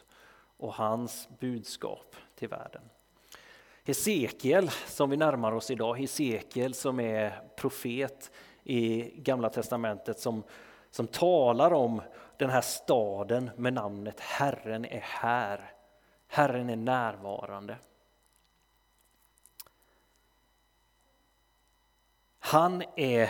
och 0.58 0.74
hans 0.74 1.30
budskap 1.40 2.16
till 2.36 2.48
världen. 2.48 2.82
Hesekiel 3.84 4.70
som 4.70 5.10
vi 5.10 5.18
närmar 5.18 5.52
oss 5.52 5.72
idag, 5.72 6.00
Hesekiel 6.00 6.74
som 6.74 7.00
är 7.00 7.42
profet 7.56 8.32
i 8.64 9.02
Gamla 9.16 9.50
Testamentet 9.50 10.20
som, 10.20 10.44
som 10.92 11.08
talar 11.08 11.74
om 11.74 12.02
den 12.38 12.50
här 12.50 12.62
staden 12.62 13.50
med 13.56 13.74
namnet 13.74 14.20
Herren 14.20 14.86
är 14.86 15.00
här. 15.00 15.74
Herren 16.28 16.70
är 16.70 16.76
närvarande. 16.76 17.78
Han 22.44 22.84
är 22.96 23.30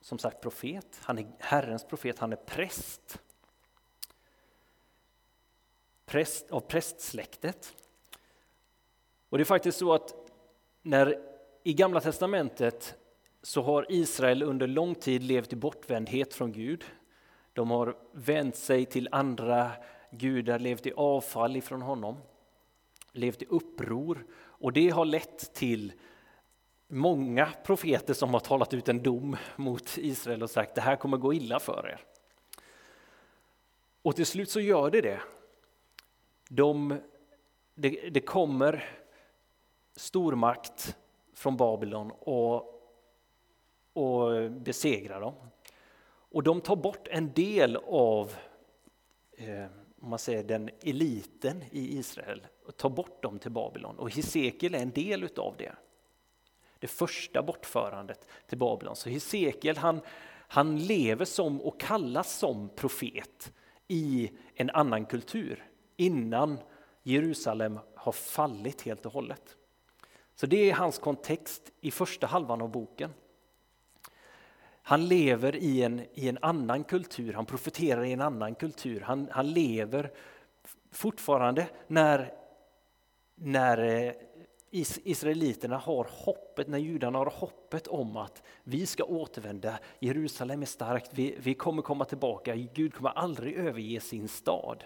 som 0.00 0.18
sagt 0.18 0.40
profet, 0.40 1.00
han 1.02 1.18
är 1.18 1.26
Herrens 1.38 1.84
profet, 1.84 2.18
han 2.18 2.32
är 2.32 2.36
präst. 2.36 3.22
Präst 6.06 6.50
av 6.50 6.60
prästsläktet. 6.60 7.74
Och 9.28 9.38
det 9.38 9.42
är 9.42 9.44
faktiskt 9.44 9.78
så 9.78 9.92
att 9.92 10.14
när 10.82 11.18
i 11.62 11.74
Gamla 11.74 12.00
Testamentet 12.00 12.94
så 13.42 13.62
har 13.62 13.86
Israel 13.88 14.42
under 14.42 14.66
lång 14.66 14.94
tid 14.94 15.22
levt 15.22 15.52
i 15.52 15.56
bortvändhet 15.56 16.34
från 16.34 16.52
Gud. 16.52 16.84
De 17.52 17.70
har 17.70 17.96
vänt 18.12 18.56
sig 18.56 18.86
till 18.86 19.08
andra 19.12 19.72
gudar, 20.10 20.58
levt 20.58 20.86
i 20.86 20.92
avfall 20.92 21.56
ifrån 21.56 21.82
honom, 21.82 22.16
levt 23.12 23.42
i 23.42 23.46
uppror 23.46 24.26
och 24.36 24.72
det 24.72 24.90
har 24.90 25.04
lett 25.04 25.54
till 25.54 25.92
många 26.94 27.48
profeter 27.64 28.14
som 28.14 28.34
har 28.34 28.40
talat 28.40 28.74
ut 28.74 28.88
en 28.88 29.02
dom 29.02 29.36
mot 29.56 29.98
Israel 29.98 30.42
och 30.42 30.50
sagt 30.50 30.74
det 30.74 30.80
här 30.80 30.96
kommer 30.96 31.16
gå 31.16 31.34
illa 31.34 31.60
för 31.60 31.88
er. 31.88 32.00
Och 34.02 34.16
till 34.16 34.26
slut 34.26 34.50
så 34.50 34.60
gör 34.60 34.90
det 34.90 35.00
det. 35.00 35.20
De, 36.48 37.00
det, 37.74 37.88
det 38.10 38.20
kommer 38.20 38.84
stormakt 39.96 40.96
från 41.34 41.56
Babylon 41.56 42.10
och, 42.10 42.54
och 43.92 44.50
besegrar 44.50 45.20
dem. 45.20 45.34
Och 46.06 46.42
de 46.42 46.60
tar 46.60 46.76
bort 46.76 47.08
en 47.10 47.32
del 47.32 47.76
av 47.76 48.34
eh, 49.36 49.66
om 50.04 50.10
man 50.10 50.18
säger, 50.18 50.44
den 50.44 50.70
eliten 50.82 51.64
i 51.70 51.98
Israel 51.98 52.46
och 52.66 52.76
tar 52.76 52.90
bort 52.90 53.22
dem 53.22 53.38
till 53.38 53.50
Babylon. 53.50 53.98
Och 53.98 54.10
Hesekiel 54.10 54.74
är 54.74 54.78
en 54.78 54.90
del 54.90 55.24
utav 55.24 55.54
det. 55.58 55.74
Det 56.84 56.88
första 56.88 57.42
bortförandet 57.42 58.28
till 58.46 58.58
Babylon. 58.58 58.96
Så 58.96 59.08
Hesekiel 59.08 59.76
han, 59.76 60.00
han 60.48 60.78
lever 60.78 61.24
som 61.24 61.60
och 61.60 61.80
kallas 61.80 62.38
som 62.38 62.68
profet 62.68 63.52
i 63.88 64.30
en 64.54 64.70
annan 64.70 65.06
kultur 65.06 65.64
innan 65.96 66.58
Jerusalem 67.02 67.78
har 67.94 68.12
fallit 68.12 68.82
helt 68.82 69.06
och 69.06 69.12
hållet. 69.12 69.56
Så 70.34 70.46
det 70.46 70.70
är 70.70 70.74
hans 70.74 70.98
kontext 70.98 71.72
i 71.80 71.90
första 71.90 72.26
halvan 72.26 72.62
av 72.62 72.70
boken. 72.70 73.10
Han 74.82 75.08
lever 75.08 75.56
i 75.56 75.82
en, 75.82 76.00
i 76.14 76.28
en 76.28 76.38
annan 76.42 76.84
kultur, 76.84 77.32
han 77.32 77.46
profeterar 77.46 78.04
i 78.04 78.12
en 78.12 78.20
annan 78.20 78.54
kultur. 78.54 79.00
Han, 79.00 79.28
han 79.30 79.50
lever 79.50 80.12
fortfarande 80.90 81.66
när, 81.86 82.32
när 83.34 83.78
eh, 83.78 84.12
israeliterna 84.74 85.76
har 85.76 86.06
hoppet, 86.10 86.68
när 86.68 86.78
judarna 86.78 87.18
har 87.18 87.26
hoppet 87.26 87.86
om 87.86 88.16
att 88.16 88.42
vi 88.64 88.86
ska 88.86 89.04
återvända, 89.04 89.78
Jerusalem 89.98 90.62
är 90.62 90.66
starkt, 90.66 91.10
vi, 91.14 91.36
vi 91.38 91.54
kommer 91.54 91.82
komma 91.82 92.04
tillbaka, 92.04 92.54
Gud 92.54 92.94
kommer 92.94 93.10
aldrig 93.10 93.54
överge 93.54 94.00
sin 94.00 94.28
stad. 94.28 94.84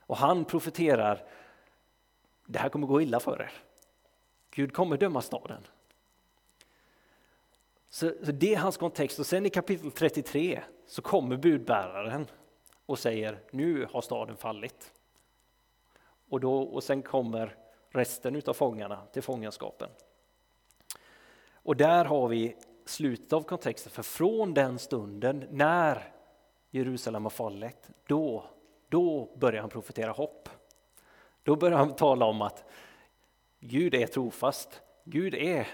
Och 0.00 0.16
han 0.16 0.44
profeterar, 0.44 1.24
det 2.46 2.58
här 2.58 2.68
kommer 2.68 2.86
gå 2.86 3.02
illa 3.02 3.20
för 3.20 3.42
er. 3.42 3.52
Gud 4.50 4.72
kommer 4.72 4.96
döma 4.96 5.22
staden. 5.22 5.62
Så, 7.88 8.12
så 8.24 8.32
det 8.32 8.54
är 8.54 8.58
hans 8.58 8.76
kontext 8.76 9.18
och 9.18 9.26
sen 9.26 9.46
i 9.46 9.50
kapitel 9.50 9.90
33 9.90 10.62
så 10.86 11.02
kommer 11.02 11.36
budbäraren 11.36 12.26
och 12.86 12.98
säger 12.98 13.38
nu 13.50 13.86
har 13.92 14.00
staden 14.00 14.36
fallit. 14.36 14.92
Och, 16.28 16.40
då, 16.40 16.62
och 16.62 16.84
sen 16.84 17.02
kommer 17.02 17.56
resten 17.90 18.42
av 18.46 18.54
fångarna 18.54 19.06
till 19.12 19.22
fångenskapen. 19.22 19.88
Och 21.52 21.76
där 21.76 22.04
har 22.04 22.28
vi 22.28 22.56
slutet 22.84 23.32
av 23.32 23.42
kontexten, 23.42 23.92
för 23.92 24.02
från 24.02 24.54
den 24.54 24.78
stunden 24.78 25.44
när 25.50 26.12
Jerusalem 26.70 27.24
har 27.24 27.30
fallit, 27.30 27.90
då, 28.06 28.44
då 28.88 29.28
börjar 29.36 29.60
han 29.60 29.70
profetera 29.70 30.10
hopp. 30.10 30.48
Då 31.42 31.56
börjar 31.56 31.78
han 31.78 31.96
tala 31.96 32.26
om 32.26 32.42
att 32.42 32.64
Gud 33.60 33.94
är 33.94 34.06
trofast. 34.06 34.80
Gud 35.04 35.34
är 35.34 35.68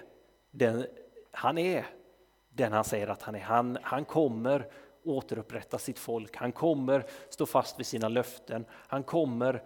den, 0.50 0.87
han 1.30 1.58
är 1.58 1.87
den 2.49 2.73
han 2.73 2.85
säger 2.85 3.08
att 3.08 3.23
han 3.23 3.35
är. 3.35 3.40
Han, 3.40 3.78
han 3.82 4.04
kommer 4.04 4.70
återupprätta 5.04 5.78
sitt 5.78 5.99
folk. 5.99 6.37
Han 6.37 6.52
kommer 6.52 7.06
stå 7.28 7.46
fast 7.46 7.78
vid 7.78 7.87
sina 7.87 8.08
löften. 8.08 8.64
Han 8.70 9.02
kommer 9.02 9.62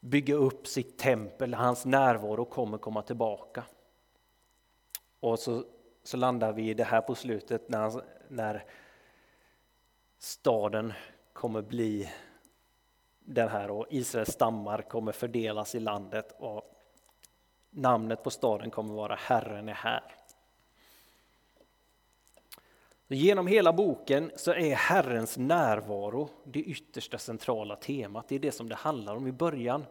bygga 0.00 0.34
upp 0.34 0.66
sitt 0.66 0.98
tempel. 0.98 1.54
Hans 1.54 1.84
närvaro 1.84 2.44
kommer 2.44 2.78
komma 2.78 3.02
tillbaka. 3.02 3.64
Och 5.20 5.38
så, 5.38 5.64
så 6.02 6.16
landar 6.16 6.52
vi 6.52 6.70
i 6.70 6.74
det 6.74 6.84
här 6.84 7.00
på 7.00 7.14
slutet 7.14 7.68
när, 7.68 8.02
när 8.28 8.64
staden 10.18 10.92
kommer 11.32 11.62
bli 11.62 12.10
den 13.20 13.48
här 13.48 13.70
och 13.70 13.86
Israels 13.90 14.30
stammar 14.30 14.82
kommer 14.82 15.12
fördelas 15.12 15.74
i 15.74 15.80
landet 15.80 16.36
och 16.38 16.74
namnet 17.70 18.22
på 18.22 18.30
staden 18.30 18.70
kommer 18.70 18.94
vara 18.94 19.14
Herren 19.14 19.68
är 19.68 19.74
här. 19.74 20.14
Genom 23.10 23.46
hela 23.46 23.72
boken 23.72 24.30
så 24.36 24.52
är 24.52 24.74
Herrens 24.74 25.38
närvaro 25.38 26.28
det 26.44 26.60
yttersta 26.60 27.18
centrala 27.18 27.76
temat. 27.76 28.28
Det 28.28 28.34
är 28.34 28.38
det 28.38 28.52
som 28.52 28.68
det 28.68 28.74
handlar 28.74 29.16
om. 29.16 29.26
I 29.26 29.32
början 29.32 29.84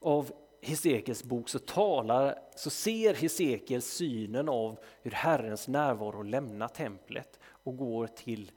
av 0.00 0.32
Hesekiels 0.62 1.24
bok 1.24 1.48
så, 1.48 1.58
talar, 1.58 2.38
så 2.56 2.70
ser 2.70 3.14
Hesekiel 3.14 3.82
synen 3.82 4.48
av 4.48 4.78
hur 5.02 5.10
Herrens 5.10 5.68
närvaro 5.68 6.22
lämnar 6.22 6.68
templet 6.68 7.38
och 7.44 7.76
går 7.76 8.06
till, 8.06 8.50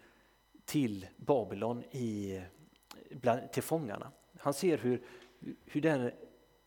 till 0.65 1.07
Babylon 1.17 1.83
i, 1.83 2.41
bland, 3.11 3.51
till 3.51 3.63
fångarna. 3.63 4.11
Han 4.39 4.53
ser 4.53 4.77
hur, 4.77 5.03
hur 5.65 5.81
den, 5.81 6.11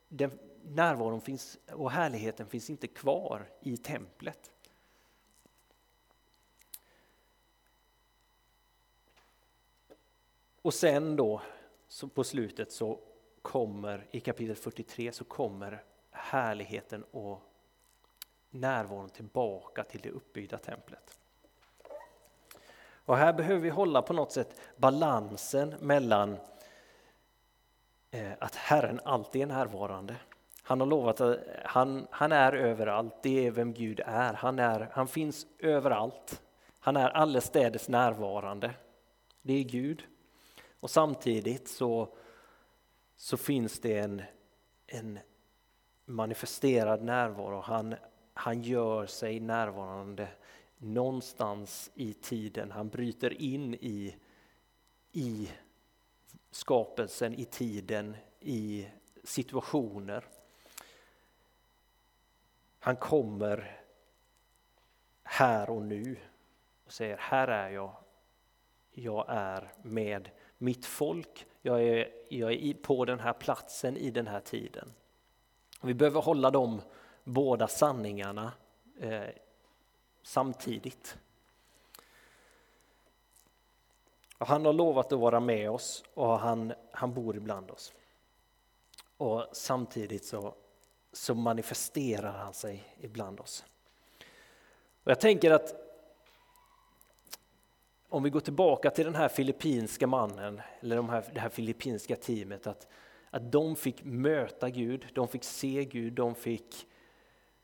den 0.09 0.31
närvaron 0.63 1.21
finns, 1.21 1.59
och 1.73 1.91
härligheten 1.91 2.47
finns 2.47 2.71
inte 2.71 2.87
kvar 2.87 3.49
i 3.61 3.77
templet. 3.77 4.51
Och 10.63 10.75
sen 10.75 11.17
då, 11.17 11.41
så 11.89 12.09
på 12.09 12.25
slutet 12.25 12.73
så 12.73 12.99
kommer, 13.43 14.07
i 14.11 14.21
kapitel 14.21 14.57
43, 14.57 15.13
så 15.13 15.25
kommer 15.25 15.85
härligheten 16.11 17.05
och 17.11 17.43
närvaron 18.51 19.11
tillbaka 19.11 19.85
till 19.85 20.01
det 20.01 20.11
uppbyggda 20.11 20.59
templet. 20.59 21.19
Och 23.05 23.17
här 23.17 23.33
behöver 23.33 23.61
vi 23.61 23.69
hålla 23.69 24.03
på 24.03 24.13
något 24.13 24.33
sätt 24.33 24.61
balansen 24.77 25.75
mellan 25.81 26.37
eh, 28.11 28.33
att 28.39 28.55
Herren 28.55 29.01
alltid 29.05 29.43
är 29.43 29.47
närvarande 29.47 30.17
han 30.69 30.81
har 30.81 30.87
lovat 30.87 31.21
att 31.21 31.39
han, 31.65 32.07
han 32.11 32.33
är 32.33 32.53
överallt, 32.53 33.15
det 33.23 33.47
är 33.47 33.51
vem 33.51 33.73
Gud 33.73 34.01
är. 34.07 34.35
Han, 34.35 34.59
är. 34.59 34.89
han 34.93 35.09
finns 35.09 35.47
överallt. 35.59 36.43
Han 36.79 36.97
är 36.97 37.11
allestädes 37.11 37.89
närvarande. 37.89 38.75
Det 39.43 39.53
är 39.53 39.65
Gud. 39.65 40.03
Och 40.81 40.91
samtidigt 40.91 41.69
så, 41.69 42.17
så 43.17 43.37
finns 43.37 43.81
det 43.81 43.99
en, 43.99 44.23
en 44.87 45.19
manifesterad 46.05 47.03
närvaro. 47.03 47.61
Han, 47.61 47.95
han 48.35 48.63
gör 48.63 49.07
sig 49.07 49.41
närvarande 49.41 50.29
någonstans 50.79 51.91
i 51.95 52.13
tiden. 52.13 52.71
Han 52.71 52.89
bryter 52.89 53.43
in 53.43 53.75
i, 53.75 54.17
i 55.13 55.51
skapelsen, 56.51 57.35
i 57.35 57.45
tiden, 57.45 58.17
i 58.41 58.89
situationer. 59.25 60.25
Han 62.79 62.97
kommer 62.97 63.81
här 65.23 65.71
och 65.71 65.83
nu 65.83 66.17
och 66.87 66.93
säger 66.93 67.17
här 67.17 67.49
är 67.49 67.71
jag. 67.71 67.97
Jag 68.91 69.25
är 69.29 69.73
med 69.83 70.31
mitt 70.59 70.87
folk. 70.87 71.47
Jag 71.63 71.83
är, 71.83 72.09
jag 72.29 72.53
är 72.53 72.75
på 72.75 73.05
den 73.05 73.21
här 73.21 73.33
platsen 73.33 73.97
i 73.97 74.11
den 74.11 74.27
här 74.27 74.41
tiden. 74.41 74.93
Vi 75.81 75.95
behöver 75.95 76.21
hålla 76.21 76.51
de 76.51 76.83
båda 77.25 77.69
sanningarna 77.69 78.53
eh, 79.01 79.23
samtidigt. 80.23 81.19
Och 84.39 84.47
han 84.47 84.65
har 84.65 84.73
lovat 84.73 85.13
att 85.13 85.19
vara 85.19 85.41
med 85.41 85.71
oss 85.71 86.05
och 86.15 86.39
han, 86.39 86.73
han 86.93 87.15
bor 87.15 87.37
ibland 87.37 87.71
oss. 87.71 87.93
Och 89.17 89.47
samtidigt 89.53 90.25
så, 90.25 90.55
så 91.13 91.35
manifesterar 91.35 92.33
han 92.33 92.55
sig 92.55 92.97
ibland 93.01 93.41
oss. 93.41 93.65
Och 95.05 95.11
jag 95.11 95.21
tänker 95.21 95.51
att 95.51 95.88
om 98.09 98.23
vi 98.23 98.31
går 98.31 98.41
tillbaka 98.41 98.91
till 98.91 99.05
den 99.05 99.15
här 99.15 99.29
filippinska 99.29 100.07
mannen, 100.07 100.61
eller 100.81 100.97
de 100.97 101.09
här, 101.09 101.25
det 101.35 101.41
här 101.41 101.49
filippinska 101.49 102.17
teamet, 102.17 102.67
att, 102.67 102.87
att 103.31 103.53
de 103.53 103.77
fick 103.77 104.05
möta 104.05 104.71
Gud, 104.71 105.07
de 105.13 105.29
fick 105.29 105.45
se 105.45 105.85
Gud, 105.85 106.13
de 106.13 106.35
fick, 106.35 106.87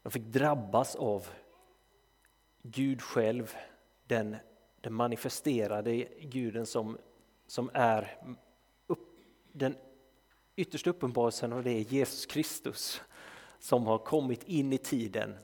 de 0.02 0.12
fick 0.12 0.22
drabbas 0.22 0.96
av 0.96 1.26
Gud 2.62 3.02
själv, 3.02 3.56
den, 4.06 4.36
den 4.80 4.94
manifesterade 4.94 5.96
guden 6.20 6.66
som, 6.66 6.98
som 7.46 7.70
är 7.74 8.18
upp, 8.86 9.08
den 9.52 9.76
yttersta 10.56 10.90
uppenbarelsen 10.90 11.52
av 11.52 11.62
det 11.62 11.70
är 11.70 11.80
Jesus 11.80 12.26
Kristus 12.26 13.02
som 13.58 13.86
har 13.86 13.98
kommit 13.98 14.42
in 14.44 14.72
i 14.72 14.78
tiden. 14.78 15.34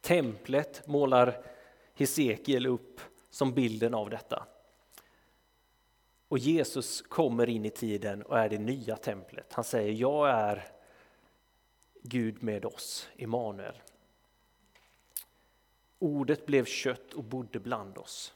Templet 0.00 0.86
målar 0.86 1.46
Hesekiel 1.94 2.66
upp 2.66 3.00
som 3.34 3.54
bilden 3.54 3.94
av 3.94 4.10
detta. 4.10 4.46
Och 6.28 6.38
Jesus 6.38 7.02
kommer 7.02 7.48
in 7.48 7.64
i 7.64 7.70
tiden 7.70 8.22
och 8.22 8.38
är 8.38 8.48
det 8.48 8.58
nya 8.58 8.96
templet. 8.96 9.52
Han 9.52 9.64
säger, 9.64 9.92
jag 9.92 10.30
är 10.30 10.68
Gud 12.02 12.42
med 12.42 12.64
oss, 12.64 13.08
Immanuel. 13.16 13.74
Ordet 15.98 16.46
blev 16.46 16.64
kött 16.64 17.14
och 17.14 17.24
bodde 17.24 17.60
bland 17.60 17.98
oss. 17.98 18.34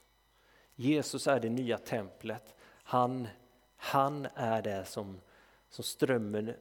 Jesus 0.75 1.27
är 1.27 1.41
det 1.41 1.51
nya 1.51 1.79
templet. 1.79 2.55
Han, 2.83 3.29
han 3.77 4.29
är 4.35 4.63
det 4.63 4.85
som, 4.85 5.21
som 5.69 5.85
strömmen 5.85 6.55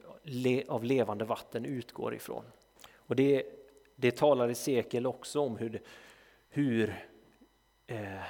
av 0.67 0.84
levande 0.84 1.25
vatten 1.25 1.65
utgår 1.65 2.15
ifrån. 2.15 2.44
Och 2.96 3.15
det, 3.15 3.46
det 3.96 4.17
talar 4.17 4.53
Sekel 4.53 5.08
också 5.08 5.39
om 5.39 5.58
hur, 5.58 5.82
hur 6.50 7.08
eh, 7.88 8.24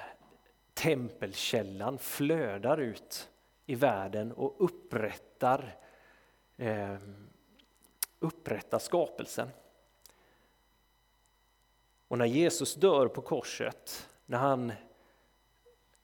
tempelkällan 0.74 1.98
flödar 1.98 2.78
ut 2.78 3.30
i 3.66 3.76
världen 3.76 4.32
och 4.32 4.56
upprättar, 4.58 5.78
eh, 6.58 6.98
upprättar 8.20 8.80
skapelsen. 8.80 9.50
Och 12.08 12.18
när 12.18 12.26
Jesus 12.26 12.76
dör 12.76 13.08
på 13.08 13.22
korset, 13.22 14.10
när 14.26 14.38
han, 14.38 14.74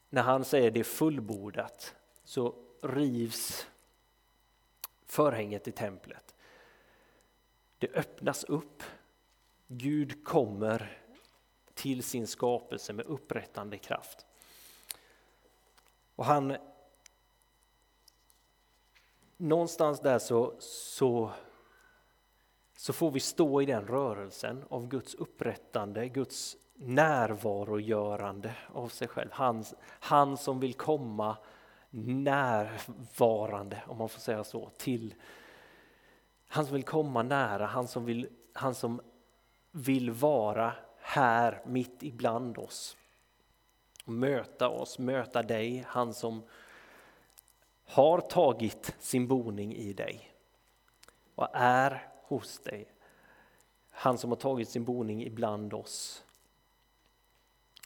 när 0.10 0.22
han 0.22 0.46
säger 0.46 0.72
det 0.72 0.80
är 0.80 0.84
fullbordat, 0.84 1.96
så 2.24 2.56
rivs 2.82 3.68
förhänget 5.06 5.68
i 5.68 5.72
templet. 5.72 6.36
Det 7.78 7.88
öppnas 7.94 8.44
upp. 8.44 8.84
Gud 9.68 10.26
kommer 10.26 11.03
till 11.74 12.04
sin 12.04 12.28
skapelse 12.28 12.94
med 12.94 13.06
upprättande 13.06 13.78
kraft. 13.78 14.26
Och 16.16 16.26
han... 16.26 16.58
Någonstans 19.38 20.00
där 20.00 20.20
så, 20.20 20.56
så, 20.60 21.32
så 22.78 22.94
får 22.94 23.12
vi 23.12 23.20
stå 23.20 23.62
i 23.62 23.66
den 23.66 23.88
rörelsen 23.88 24.66
av 24.70 24.88
Guds 24.88 25.16
upprättande, 25.16 26.08
Guds 26.08 26.58
närvarogörande 26.76 28.56
av 28.74 28.88
sig 28.88 29.08
själv. 29.08 29.30
Han, 29.32 29.66
han 29.86 30.38
som 30.38 30.60
vill 30.60 30.74
komma 30.74 31.38
närvarande, 31.90 33.84
om 33.88 33.98
man 33.98 34.10
får 34.10 34.20
säga 34.20 34.44
så, 34.44 34.70
till 34.78 35.14
han 36.48 36.66
som 36.66 36.74
vill 36.74 36.84
komma 36.84 37.24
nära, 37.24 37.66
han 37.66 37.88
som 37.88 38.06
vill, 38.06 38.30
han 38.54 38.76
som 38.76 39.02
vill 39.72 40.12
vara 40.12 40.74
här 41.14 41.62
mitt 41.66 42.04
ibland 42.04 42.58
oss. 42.58 42.98
Möta 44.06 44.70
oss, 44.70 45.00
möta 45.00 45.44
dig, 45.44 45.86
han 45.88 46.14
som 46.14 46.44
har 47.86 48.22
tagit 48.22 48.96
sin 49.00 49.28
boning 49.28 49.76
i 49.76 49.94
dig 49.94 50.32
och 51.36 51.48
är 51.54 52.10
hos 52.24 52.60
dig. 52.60 52.88
Han 53.90 54.18
som 54.18 54.32
har 54.32 54.38
tagit 54.38 54.70
sin 54.70 54.84
boning 54.84 55.24
ibland 55.24 55.74
oss. 55.74 56.24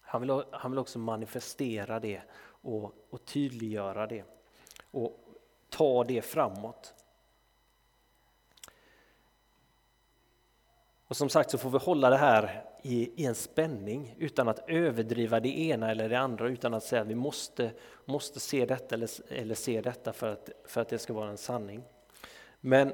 Han 0.02 0.22
vill, 0.22 0.44
han 0.52 0.72
vill 0.72 0.80
också 0.80 1.00
manifestera 1.00 2.00
det 2.00 2.22
och, 2.62 2.96
och 3.10 3.26
tydliggöra 3.26 4.08
det 4.08 4.24
och 4.92 5.20
ta 5.70 6.04
det 6.04 6.22
framåt. 6.22 6.94
Och 11.08 11.18
som 11.18 11.30
sagt 11.30 11.52
så 11.52 11.58
får 11.58 11.70
vi 11.70 11.78
hålla 11.78 12.10
det 12.10 12.18
här 12.18 12.67
i, 12.82 13.22
i, 13.24 13.26
en 13.26 13.36
spänning 13.36 14.16
utan 14.18 14.48
att 14.48 14.70
överdriva 14.70 15.40
det 15.40 15.60
ena 15.60 15.92
eller 15.92 16.10
det 16.10 16.20
andra 16.20 16.48
utan 16.50 16.74
att 16.74 16.84
säga 16.84 17.02
att 17.02 17.08
vi 17.08 17.16
måste, 17.16 17.72
måste 18.06 18.40
se 18.40 18.66
detta 18.66 18.96
eller, 18.96 19.10
eller 19.30 19.56
se 19.56 19.82
detta 19.82 20.14
för 20.14 20.32
att, 20.32 20.50
för 20.66 20.82
att 20.82 20.90
det 20.90 21.00
ska 21.00 21.14
vara 21.14 21.30
en 21.30 21.38
sanning. 21.38 21.84
Men 22.60 22.94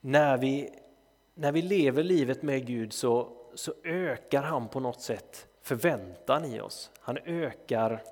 när 0.00 0.36
vi, 0.36 0.70
när 1.34 1.52
vi 1.52 1.62
lever 1.62 2.02
livet 2.02 2.42
med 2.42 2.66
Gud 2.66 2.92
så, 2.92 3.32
så 3.54 3.74
ökar 3.84 4.42
han 4.42 4.68
på 4.68 4.80
något 4.80 5.00
sätt 5.00 5.46
förväntan 5.62 6.44
i 6.44 6.60
oss. 6.60 6.90
Han 7.00 7.18
ökar 7.24 8.02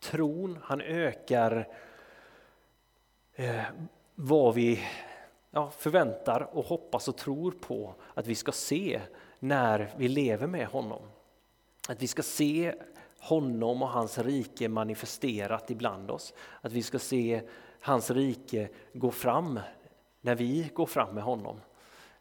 tron, 0.00 0.58
han 0.62 0.80
ökar 0.80 1.68
eh, 3.34 3.64
vad 4.14 4.54
vi 4.54 4.80
ja, 5.56 5.70
förväntar 5.70 6.48
och 6.52 6.64
hoppas 6.64 7.08
och 7.08 7.16
tror 7.16 7.52
på 7.52 7.94
att 8.14 8.26
vi 8.26 8.34
ska 8.34 8.52
se 8.52 9.00
när 9.38 9.94
vi 9.96 10.08
lever 10.08 10.46
med 10.46 10.66
honom. 10.66 11.02
Att 11.88 12.02
vi 12.02 12.06
ska 12.06 12.22
se 12.22 12.74
honom 13.18 13.82
och 13.82 13.88
hans 13.88 14.18
rike 14.18 14.68
manifesterat 14.68 15.70
ibland 15.70 16.10
oss. 16.10 16.34
Att 16.60 16.72
vi 16.72 16.82
ska 16.82 16.98
se 16.98 17.42
hans 17.80 18.10
rike 18.10 18.68
gå 18.92 19.10
fram 19.10 19.60
när 20.20 20.34
vi 20.34 20.70
går 20.74 20.86
fram 20.86 21.14
med 21.14 21.24
honom. 21.24 21.60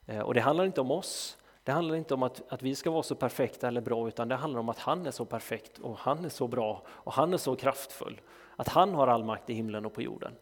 Eh, 0.05 0.19
och 0.19 0.33
det 0.33 0.41
handlar 0.41 0.65
inte 0.65 0.81
om 0.81 0.91
oss, 0.91 1.37
det 1.63 1.71
handlar 1.71 1.95
inte 1.95 2.13
om 2.13 2.23
att, 2.23 2.51
att 2.53 2.63
vi 2.63 2.75
ska 2.75 2.91
vara 2.91 3.03
så 3.03 3.15
perfekta 3.15 3.67
eller 3.67 3.81
bra 3.81 4.07
utan 4.07 4.27
det 4.27 4.35
handlar 4.35 4.59
om 4.59 4.69
att 4.69 4.79
han 4.79 5.05
är 5.05 5.11
så 5.11 5.25
perfekt 5.25 5.79
och 5.79 5.97
han 5.97 6.25
är 6.25 6.29
så 6.29 6.47
bra 6.47 6.83
och 6.87 7.13
han 7.13 7.33
är 7.33 7.37
så 7.37 7.55
kraftfull. 7.55 8.21
Att 8.55 8.67
han 8.67 8.95
har 8.95 9.07
all 9.07 9.23
makt 9.23 9.49
i 9.49 9.53
himlen 9.53 9.85
och 9.85 9.93
på 9.93 10.01
jorden. 10.01 10.35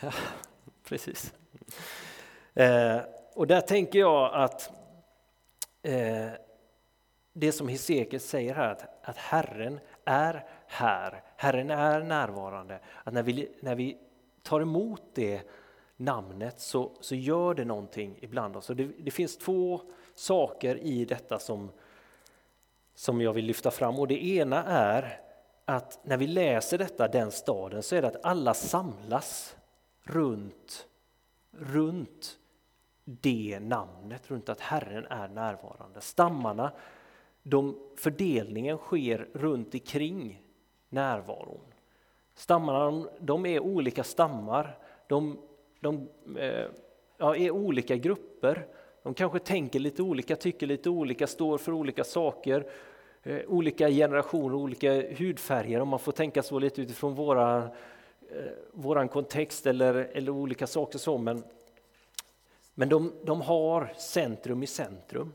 Ja, 0.00 0.12
precis. 0.88 1.34
Eh, 2.54 3.00
och 3.34 3.46
där 3.46 3.60
tänker 3.60 3.98
jag 3.98 4.34
att 4.34 4.70
eh, 5.82 6.28
det 7.32 7.52
som 7.52 7.68
Hesekiel 7.68 8.20
säger 8.20 8.54
här, 8.54 8.72
att, 8.72 9.08
att 9.08 9.16
Herren 9.16 9.80
är 10.04 10.44
här, 10.66 11.22
Herren 11.36 11.70
är 11.70 12.00
närvarande. 12.00 12.80
Att 13.04 13.14
när 13.14 13.22
vi, 13.22 13.48
när 13.60 13.74
vi 13.74 13.98
tar 14.42 14.60
emot 14.60 15.02
det 15.14 15.42
namnet 15.96 16.60
så, 16.60 16.92
så 17.00 17.14
gör 17.14 17.54
det 17.54 17.64
någonting 17.64 18.18
ibland 18.20 18.56
oss. 18.56 18.70
Och 18.70 18.76
det, 18.76 18.90
det 18.98 19.10
finns 19.10 19.38
två 19.38 19.80
saker 20.14 20.76
i 20.76 21.04
detta 21.04 21.38
som, 21.38 21.70
som 22.94 23.20
jag 23.20 23.32
vill 23.32 23.44
lyfta 23.44 23.70
fram. 23.70 23.98
Och 23.98 24.08
det 24.08 24.24
ena 24.26 24.64
är 24.64 25.20
att 25.64 25.98
när 26.02 26.16
vi 26.16 26.26
läser 26.26 26.78
detta, 26.78 27.08
den 27.08 27.30
staden, 27.30 27.82
så 27.82 27.96
är 27.96 28.02
det 28.02 28.08
att 28.08 28.24
alla 28.24 28.54
samlas 28.54 29.55
runt, 30.06 30.86
runt 31.50 32.38
det 33.04 33.58
namnet, 33.60 34.30
runt 34.30 34.48
att 34.48 34.60
Herren 34.60 35.06
är 35.06 35.28
närvarande. 35.28 36.00
Stammarna, 36.00 36.72
de, 37.42 37.78
fördelningen 37.96 38.78
sker 38.78 39.28
runt 39.32 39.74
omkring 39.74 40.42
närvaron. 40.88 41.60
Stammarna 42.34 43.08
de 43.18 43.46
är 43.46 43.60
olika 43.60 44.04
stammar, 44.04 44.78
de, 45.06 45.38
de 45.80 46.08
eh, 46.38 46.66
ja, 47.18 47.36
är 47.36 47.50
olika 47.50 47.96
grupper. 47.96 48.66
De 49.02 49.14
kanske 49.14 49.38
tänker 49.38 49.80
lite 49.80 50.02
olika, 50.02 50.36
tycker 50.36 50.66
lite 50.66 50.90
olika, 50.90 51.26
står 51.26 51.58
för 51.58 51.72
olika 51.72 52.04
saker. 52.04 52.66
Eh, 53.22 53.40
olika 53.48 53.88
generationer, 53.88 54.54
olika 54.54 54.92
hudfärger 55.18 55.80
om 55.80 55.88
man 55.88 55.98
får 55.98 56.12
tänka 56.12 56.42
så 56.42 56.58
lite 56.58 56.82
utifrån 56.82 57.14
våra 57.14 57.70
Eh, 58.30 58.52
våran 58.72 59.08
kontext 59.08 59.66
eller, 59.66 59.94
eller 59.94 60.32
olika 60.32 60.66
saker 60.66 60.98
så, 60.98 61.18
men, 61.18 61.44
men 62.74 62.88
de, 62.88 63.12
de 63.24 63.40
har 63.40 63.92
centrum 63.96 64.62
i 64.62 64.66
centrum. 64.66 65.32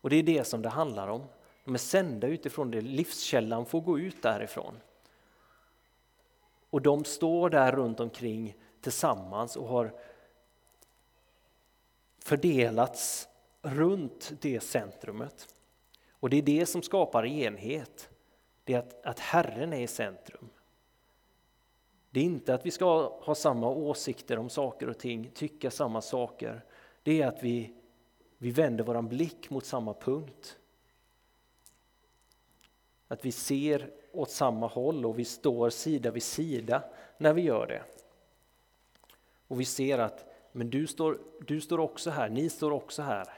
Och 0.00 0.10
det 0.10 0.16
är 0.16 0.22
det 0.22 0.44
som 0.44 0.62
det 0.62 0.68
handlar 0.68 1.08
om. 1.08 1.22
De 1.64 1.74
är 1.74 1.78
sända 1.78 2.26
utifrån 2.26 2.70
det, 2.70 2.80
livskällan 2.80 3.66
får 3.66 3.80
gå 3.80 3.98
ut 3.98 4.22
därifrån. 4.22 4.80
Och 6.70 6.82
de 6.82 7.04
står 7.04 7.50
där 7.50 7.72
runt 7.72 8.00
omkring 8.00 8.56
tillsammans 8.80 9.56
och 9.56 9.68
har 9.68 9.92
fördelats 12.18 13.28
runt 13.62 14.32
det 14.40 14.60
centrumet. 14.60 15.54
Och 16.10 16.30
det 16.30 16.36
är 16.36 16.42
det 16.42 16.66
som 16.66 16.82
skapar 16.82 17.26
enhet. 17.26 18.10
Det 18.64 18.74
är 18.74 18.78
att, 18.78 19.06
att 19.06 19.18
Herren 19.18 19.72
är 19.72 19.80
i 19.80 19.86
centrum. 19.86 20.48
Det 22.14 22.20
är 22.20 22.24
inte 22.24 22.54
att 22.54 22.66
vi 22.66 22.70
ska 22.70 23.18
ha 23.20 23.34
samma 23.34 23.68
åsikter 23.68 24.38
om 24.38 24.50
saker 24.50 24.88
och 24.88 24.98
ting, 24.98 25.30
tycka 25.34 25.70
samma 25.70 26.00
saker. 26.00 26.64
Det 27.02 27.22
är 27.22 27.26
att 27.26 27.42
vi, 27.42 27.74
vi 28.38 28.50
vänder 28.50 28.84
vår 28.84 29.02
blick 29.02 29.50
mot 29.50 29.64
samma 29.66 29.94
punkt. 29.94 30.56
Att 33.08 33.24
vi 33.24 33.32
ser 33.32 33.90
åt 34.12 34.30
samma 34.30 34.66
håll 34.66 35.06
och 35.06 35.18
vi 35.18 35.24
står 35.24 35.70
sida 35.70 36.10
vid 36.10 36.22
sida 36.22 36.82
när 37.18 37.32
vi 37.32 37.42
gör 37.42 37.66
det. 37.66 37.82
Och 39.48 39.60
vi 39.60 39.64
ser 39.64 39.98
att 39.98 40.26
men 40.52 40.70
du 40.70 40.86
står, 40.86 41.18
du 41.46 41.60
står 41.60 41.80
också 41.80 42.10
här, 42.10 42.28
ni 42.28 42.50
står 42.50 42.70
också 42.70 43.02
här. 43.02 43.28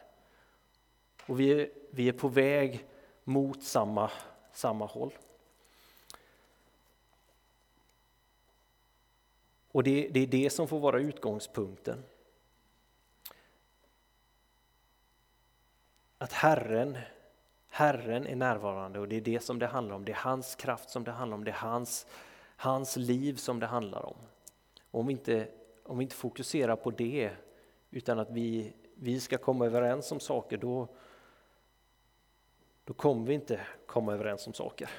Och 1.26 1.40
vi 1.40 1.60
är, 1.60 1.70
vi 1.90 2.08
är 2.08 2.12
på 2.12 2.28
väg 2.28 2.86
mot 3.24 3.62
samma, 3.62 4.10
samma 4.52 4.86
håll. 4.86 5.12
Och 9.76 9.82
det, 9.82 10.08
det 10.08 10.20
är 10.20 10.26
det 10.26 10.50
som 10.50 10.68
får 10.68 10.80
vara 10.80 10.98
utgångspunkten. 10.98 12.04
Att 16.18 16.32
Herren, 16.32 16.98
Herren 17.68 18.26
är 18.26 18.36
närvarande 18.36 18.98
och 18.98 19.08
det 19.08 19.16
är 19.16 19.20
det 19.20 19.40
som 19.40 19.58
det 19.58 19.66
handlar 19.66 19.96
om. 19.96 20.04
Det 20.04 20.12
är 20.12 20.16
hans 20.16 20.54
kraft 20.54 20.90
som 20.90 21.04
det 21.04 21.10
handlar 21.10 21.36
om. 21.36 21.44
Det 21.44 21.50
är 21.50 21.54
hans, 21.54 22.06
hans 22.56 22.96
liv 22.96 23.34
som 23.34 23.60
det 23.60 23.66
handlar 23.66 24.06
om. 24.06 24.16
Och 24.90 25.00
om, 25.00 25.06
vi 25.06 25.12
inte, 25.12 25.48
om 25.82 25.98
vi 25.98 26.02
inte 26.02 26.16
fokuserar 26.16 26.76
på 26.76 26.90
det 26.90 27.30
utan 27.90 28.18
att 28.18 28.30
vi, 28.30 28.72
vi 28.94 29.20
ska 29.20 29.38
komma 29.38 29.66
överens 29.66 30.12
om 30.12 30.20
saker 30.20 30.56
då, 30.56 30.88
då 32.84 32.94
kommer 32.94 33.26
vi 33.26 33.34
inte 33.34 33.60
komma 33.86 34.14
överens 34.14 34.46
om 34.46 34.52
saker. 34.52 34.90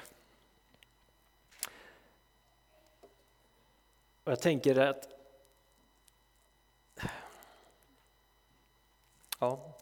Och 4.28 4.32
jag 4.32 4.40
tänker 4.40 4.78
att 4.78 5.08
ja, 9.38 9.76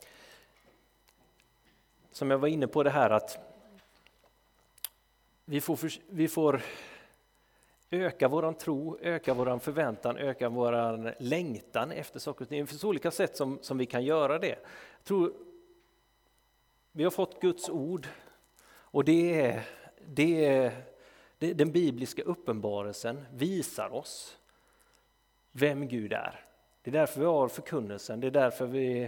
som 2.12 2.30
jag 2.30 2.38
var 2.38 2.48
inne 2.48 2.66
på 2.66 2.82
det 2.82 2.90
här 2.90 3.10
att 3.10 3.38
vi 5.44 5.60
får, 5.60 5.78
vi 6.08 6.28
får 6.28 6.62
öka 7.90 8.28
vår 8.28 8.52
tro, 8.52 8.98
öka 9.00 9.34
vår 9.34 9.58
förväntan, 9.58 10.16
öka 10.16 10.48
vår 10.48 11.14
längtan 11.22 11.92
efter 11.92 12.20
saker 12.20 12.44
och 12.44 12.48
ting. 12.48 12.60
Det 12.60 12.66
finns 12.66 12.84
olika 12.84 13.10
sätt 13.10 13.36
som, 13.36 13.58
som 13.62 13.78
vi 13.78 13.86
kan 13.86 14.04
göra 14.04 14.38
det. 14.38 14.58
Jag 14.98 15.04
tror 15.04 15.32
vi 16.92 17.04
har 17.04 17.10
fått 17.10 17.40
Guds 17.40 17.68
ord 17.68 18.08
och 18.68 19.04
det 19.04 19.40
är, 19.40 19.66
det 20.06 20.44
är 20.44 20.95
den 21.38 21.72
bibliska 21.72 22.22
uppenbarelsen 22.22 23.26
visar 23.34 23.94
oss 23.94 24.38
vem 25.52 25.88
Gud 25.88 26.12
är. 26.12 26.44
Det 26.82 26.90
är 26.90 26.92
därför 26.92 27.20
vi 27.20 27.26
har 27.26 27.48
förkunnelsen, 27.48 28.20
det 28.20 28.26
är 28.26 28.30
därför 28.30 28.66
vi, 28.66 29.02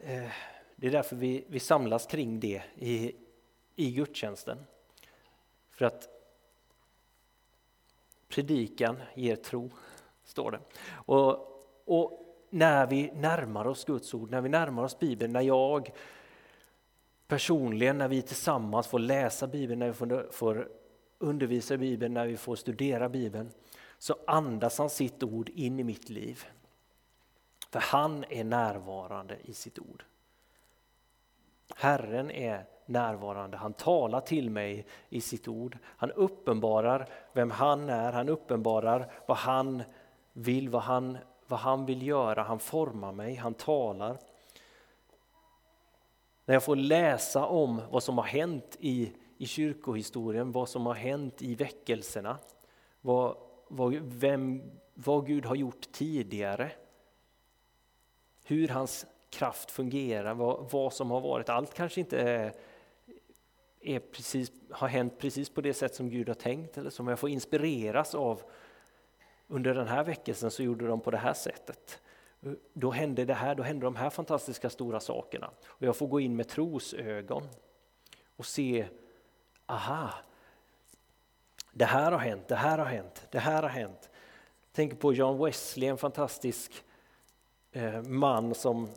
eh, 0.00 0.30
det 0.76 0.86
är 0.86 0.90
därför 0.90 1.16
vi, 1.16 1.44
vi 1.48 1.60
samlas 1.60 2.06
kring 2.06 2.40
det 2.40 2.62
i, 2.74 3.12
i 3.76 3.90
gudstjänsten. 3.90 4.58
För 5.70 5.84
att 5.84 6.08
predikan 8.28 9.02
ger 9.14 9.36
tro, 9.36 9.70
står 10.24 10.50
det. 10.50 10.60
Och, 10.90 11.66
och 11.84 12.22
när 12.50 12.86
vi 12.86 13.10
närmar 13.14 13.66
oss 13.66 13.84
Guds 13.84 14.14
ord, 14.14 14.30
när 14.30 14.40
vi 14.40 14.48
närmar 14.48 14.84
oss 14.84 14.98
Bibeln, 14.98 15.32
när 15.32 15.40
jag 15.40 15.90
personligen, 17.26 17.98
när 17.98 18.08
vi 18.08 18.22
tillsammans 18.22 18.86
får 18.86 18.98
läsa 18.98 19.46
Bibeln, 19.46 19.78
när 19.78 19.86
vi 19.86 19.92
får, 19.92 20.28
får 20.32 20.68
undervisar 21.18 21.74
i 21.74 21.78
Bibeln, 21.78 22.14
när 22.14 22.26
vi 22.26 22.36
får 22.36 22.56
studera 22.56 23.08
Bibeln, 23.08 23.50
så 23.98 24.16
andas 24.26 24.78
han 24.78 24.90
sitt 24.90 25.22
ord 25.22 25.48
in 25.48 25.80
i 25.80 25.84
mitt 25.84 26.08
liv. 26.08 26.44
För 27.70 27.80
han 27.80 28.24
är 28.28 28.44
närvarande 28.44 29.36
i 29.44 29.52
sitt 29.52 29.78
ord. 29.78 30.04
Herren 31.76 32.30
är 32.30 32.64
närvarande, 32.86 33.56
han 33.56 33.72
talar 33.72 34.20
till 34.20 34.50
mig 34.50 34.86
i 35.08 35.20
sitt 35.20 35.48
ord. 35.48 35.78
Han 35.84 36.10
uppenbarar 36.10 37.08
vem 37.32 37.50
han 37.50 37.88
är, 37.88 38.12
han 38.12 38.28
uppenbarar 38.28 39.12
vad 39.26 39.36
han 39.36 39.82
vill, 40.32 40.68
vad 40.68 40.82
han, 40.82 41.18
vad 41.46 41.58
han 41.58 41.86
vill 41.86 42.06
göra. 42.06 42.42
Han 42.42 42.58
formar 42.58 43.12
mig, 43.12 43.34
han 43.34 43.54
talar. 43.54 44.18
När 46.44 46.54
jag 46.54 46.64
får 46.64 46.76
läsa 46.76 47.46
om 47.46 47.82
vad 47.90 48.02
som 48.02 48.18
har 48.18 48.24
hänt 48.24 48.76
i, 48.80 49.12
i 49.38 49.46
kyrkohistorien, 49.46 50.52
vad 50.52 50.68
som 50.68 50.86
har 50.86 50.94
hänt 50.94 51.42
i 51.42 51.54
väckelserna, 51.54 52.38
vad, 53.00 53.36
vad, 53.68 53.94
vem, 53.94 54.62
vad 54.94 55.26
Gud 55.26 55.44
har 55.44 55.54
gjort 55.54 55.92
tidigare, 55.92 56.70
hur 58.44 58.68
hans 58.68 59.06
kraft 59.30 59.70
fungerar, 59.70 60.34
vad, 60.34 60.70
vad 60.70 60.92
som 60.92 61.10
har 61.10 61.20
varit. 61.20 61.48
Allt 61.48 61.74
kanske 61.74 62.00
inte 62.00 62.18
är, 62.18 62.52
är 63.80 63.98
precis, 63.98 64.52
har 64.70 64.88
hänt 64.88 65.18
precis 65.18 65.50
på 65.50 65.60
det 65.60 65.74
sätt 65.74 65.94
som 65.94 66.10
Gud 66.10 66.28
har 66.28 66.34
tänkt 66.34 66.78
eller 66.78 66.90
som 66.90 67.08
jag 67.08 67.18
får 67.18 67.30
inspireras 67.30 68.14
av. 68.14 68.42
Under 69.48 69.74
den 69.74 69.86
här 69.86 70.04
väckelsen 70.04 70.50
så 70.50 70.62
gjorde 70.62 70.86
de 70.86 71.00
på 71.00 71.10
det 71.10 71.16
här 71.16 71.34
sättet. 71.34 72.00
Då 72.72 72.90
hände 72.90 73.24
det 73.24 73.34
här, 73.34 73.54
då 73.54 73.62
hände 73.62 73.86
de 73.86 73.96
här 73.96 74.10
fantastiska 74.10 74.70
stora 74.70 75.00
sakerna. 75.00 75.50
Och 75.66 75.82
jag 75.82 75.96
får 75.96 76.06
gå 76.06 76.20
in 76.20 76.36
med 76.36 76.48
trosögon 76.48 77.42
och 78.36 78.46
se, 78.46 78.86
aha, 79.66 80.10
det 81.72 81.84
här 81.84 82.12
har 82.12 82.18
hänt, 82.18 82.48
det 82.48 82.56
här 82.56 82.78
har 82.78 82.86
hänt, 82.86 83.26
det 83.30 83.38
här 83.38 83.62
har 83.62 83.70
hänt. 83.70 84.10
Tänk 84.72 85.00
på 85.00 85.12
John 85.12 85.44
Wesley, 85.44 85.88
en 85.88 85.98
fantastisk 85.98 86.84
eh, 87.72 88.02
man 88.02 88.54
som, 88.54 88.88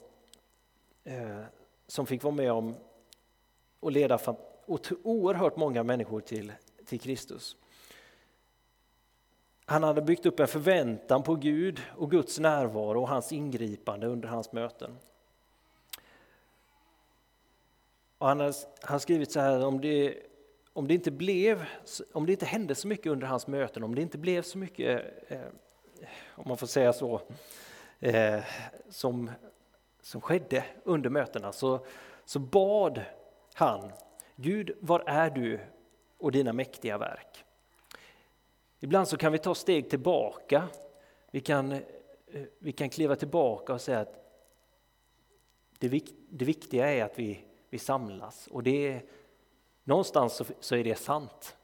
eh, 1.03 1.41
som 1.87 2.05
fick 2.05 2.23
vara 2.23 2.35
med 2.35 2.51
om 2.51 2.75
och 3.79 3.91
leda 3.91 4.19
oerhört 5.03 5.55
många 5.55 5.83
människor 5.83 6.21
till, 6.21 6.53
till 6.85 6.99
Kristus. 6.99 7.57
Han 9.65 9.83
hade 9.83 10.01
byggt 10.01 10.25
upp 10.25 10.39
en 10.39 10.47
förväntan 10.47 11.23
på 11.23 11.35
Gud 11.35 11.81
och 11.97 12.11
Guds 12.11 12.39
närvaro 12.39 13.01
och 13.01 13.09
hans 13.09 13.31
ingripande 13.31 14.07
under 14.07 14.27
hans 14.27 14.51
möten. 14.51 14.97
Och 18.17 18.27
han 18.27 18.39
har 18.81 18.99
skrivit 18.99 19.31
så 19.31 19.39
här, 19.39 19.65
om 19.65 19.81
det 19.81 20.28
om 20.73 20.87
det 20.87 20.93
inte 20.93 21.11
blev, 21.11 21.65
om 22.13 22.25
det 22.25 22.31
inte 22.31 22.45
hände 22.45 22.75
så 22.75 22.87
mycket 22.87 23.11
under 23.11 23.27
hans 23.27 23.47
möten, 23.47 23.83
om 23.83 23.95
det 23.95 24.01
inte 24.01 24.17
blev 24.17 24.41
så 24.41 24.57
mycket, 24.57 25.01
eh, 25.27 25.39
om 26.27 26.43
man 26.47 26.57
får 26.57 26.67
säga 26.67 26.93
så, 26.93 27.21
eh, 27.99 28.43
som, 28.89 29.31
som 30.01 30.21
skedde 30.21 30.63
under 30.83 31.09
mötena, 31.09 31.51
så, 31.51 31.85
så 32.25 32.39
bad 32.39 33.01
han 33.53 33.91
Gud, 34.35 34.71
var 34.79 35.03
är 35.07 35.29
du 35.29 35.59
och 36.17 36.31
dina 36.31 36.53
mäktiga 36.53 36.97
verk? 36.97 37.45
Ibland 38.79 39.07
så 39.07 39.17
kan 39.17 39.31
vi 39.31 39.37
ta 39.37 39.55
steg 39.55 39.89
tillbaka. 39.89 40.67
Vi 41.31 41.39
kan, 41.39 41.71
eh, 41.71 41.79
vi 42.59 42.71
kan 42.71 42.89
kliva 42.89 43.15
tillbaka 43.15 43.73
och 43.73 43.81
säga 43.81 43.99
att 43.99 44.15
det, 45.79 46.03
det 46.29 46.45
viktiga 46.45 46.87
är 46.91 47.03
att 47.03 47.19
vi, 47.19 47.43
vi 47.69 47.79
samlas 47.79 48.47
och 48.47 48.63
det 48.63 49.01
Någonstans 49.89 50.41
så, 50.59 50.75
är 50.75 50.83
det 50.83 50.95
sant. 50.95 51.57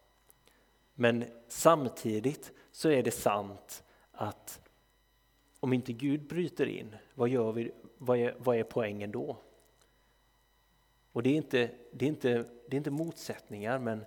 Men 0.93 1.25
samtidigt 1.47 2.51
så 2.71 2.89
är 2.89 3.03
det 3.03 3.11
sant 3.11 3.83
att 4.11 4.61
om 5.59 5.73
inte 5.73 5.93
Gud 5.93 6.27
bryter 6.27 6.65
in, 6.65 6.95
vad, 7.13 7.29
gör 7.29 7.51
vi, 7.51 7.71
vad, 7.97 8.17
är, 8.17 8.35
vad 8.38 8.57
är 8.57 8.63
poängen 8.63 9.11
då? 9.11 9.38
Och 11.11 11.23
det 11.23 11.29
är 11.29 11.33
inte, 11.33 11.71
det 11.91 12.05
är 12.05 12.09
inte, 12.09 12.45
det 12.67 12.75
är 12.75 12.77
inte 12.77 12.91
motsättningar, 12.91 13.79
men, 13.79 14.05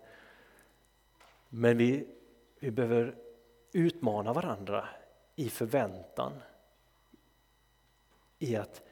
men 1.48 1.76
vi, 1.76 2.08
vi 2.58 2.70
behöver 2.70 3.14
utmana 3.72 4.32
varandra 4.32 4.88
i 5.36 5.48
förväntan. 5.48 6.32
I 8.38 8.56
att 8.56 8.82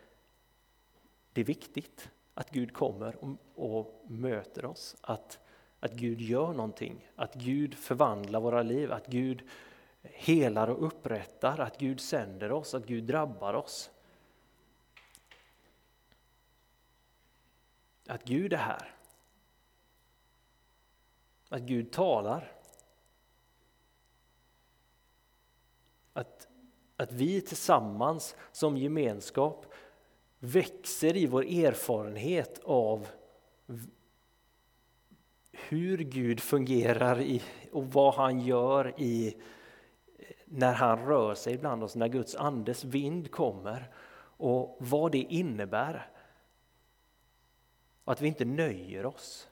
det 1.32 1.40
är 1.40 1.44
viktigt 1.44 2.10
att 2.38 2.50
Gud 2.50 2.72
kommer 2.72 3.24
och, 3.24 3.36
och 3.54 4.04
möter 4.10 4.64
oss, 4.64 4.96
att, 5.00 5.38
att 5.80 5.92
Gud 5.92 6.20
gör 6.20 6.52
någonting, 6.52 7.10
att 7.16 7.34
Gud 7.34 7.74
förvandlar 7.74 8.40
våra 8.40 8.62
liv, 8.62 8.92
att 8.92 9.06
Gud 9.06 9.48
helar 10.02 10.68
och 10.68 10.86
upprättar, 10.86 11.58
att 11.58 11.78
Gud 11.78 12.00
sänder 12.00 12.52
oss, 12.52 12.74
att 12.74 12.86
Gud 12.86 13.04
drabbar 13.04 13.54
oss. 13.54 13.90
Att 18.06 18.24
Gud 18.24 18.52
är 18.52 18.56
här. 18.56 18.94
Att 21.48 21.62
Gud 21.62 21.92
talar. 21.92 22.52
Att, 26.12 26.48
att 26.96 27.12
vi 27.12 27.40
tillsammans 27.40 28.36
som 28.52 28.76
gemenskap 28.76 29.66
växer 30.38 31.16
i 31.16 31.26
vår 31.26 31.42
erfarenhet 31.42 32.60
av 32.64 33.08
hur 35.52 35.98
Gud 35.98 36.40
fungerar 36.40 37.20
i, 37.20 37.42
och 37.72 37.92
vad 37.92 38.14
han 38.14 38.40
gör 38.40 39.00
i 39.00 39.36
när 40.44 40.72
han 40.72 41.06
rör 41.06 41.34
sig 41.34 41.58
bland 41.58 41.84
oss, 41.84 41.96
när 41.96 42.08
Guds 42.08 42.34
andes 42.34 42.84
vind 42.84 43.30
kommer 43.30 43.90
och 44.36 44.76
vad 44.80 45.12
det 45.12 45.18
innebär. 45.18 46.10
Att 48.04 48.20
vi 48.20 48.28
inte 48.28 48.44
nöjer 48.44 49.06
oss. 49.06 49.48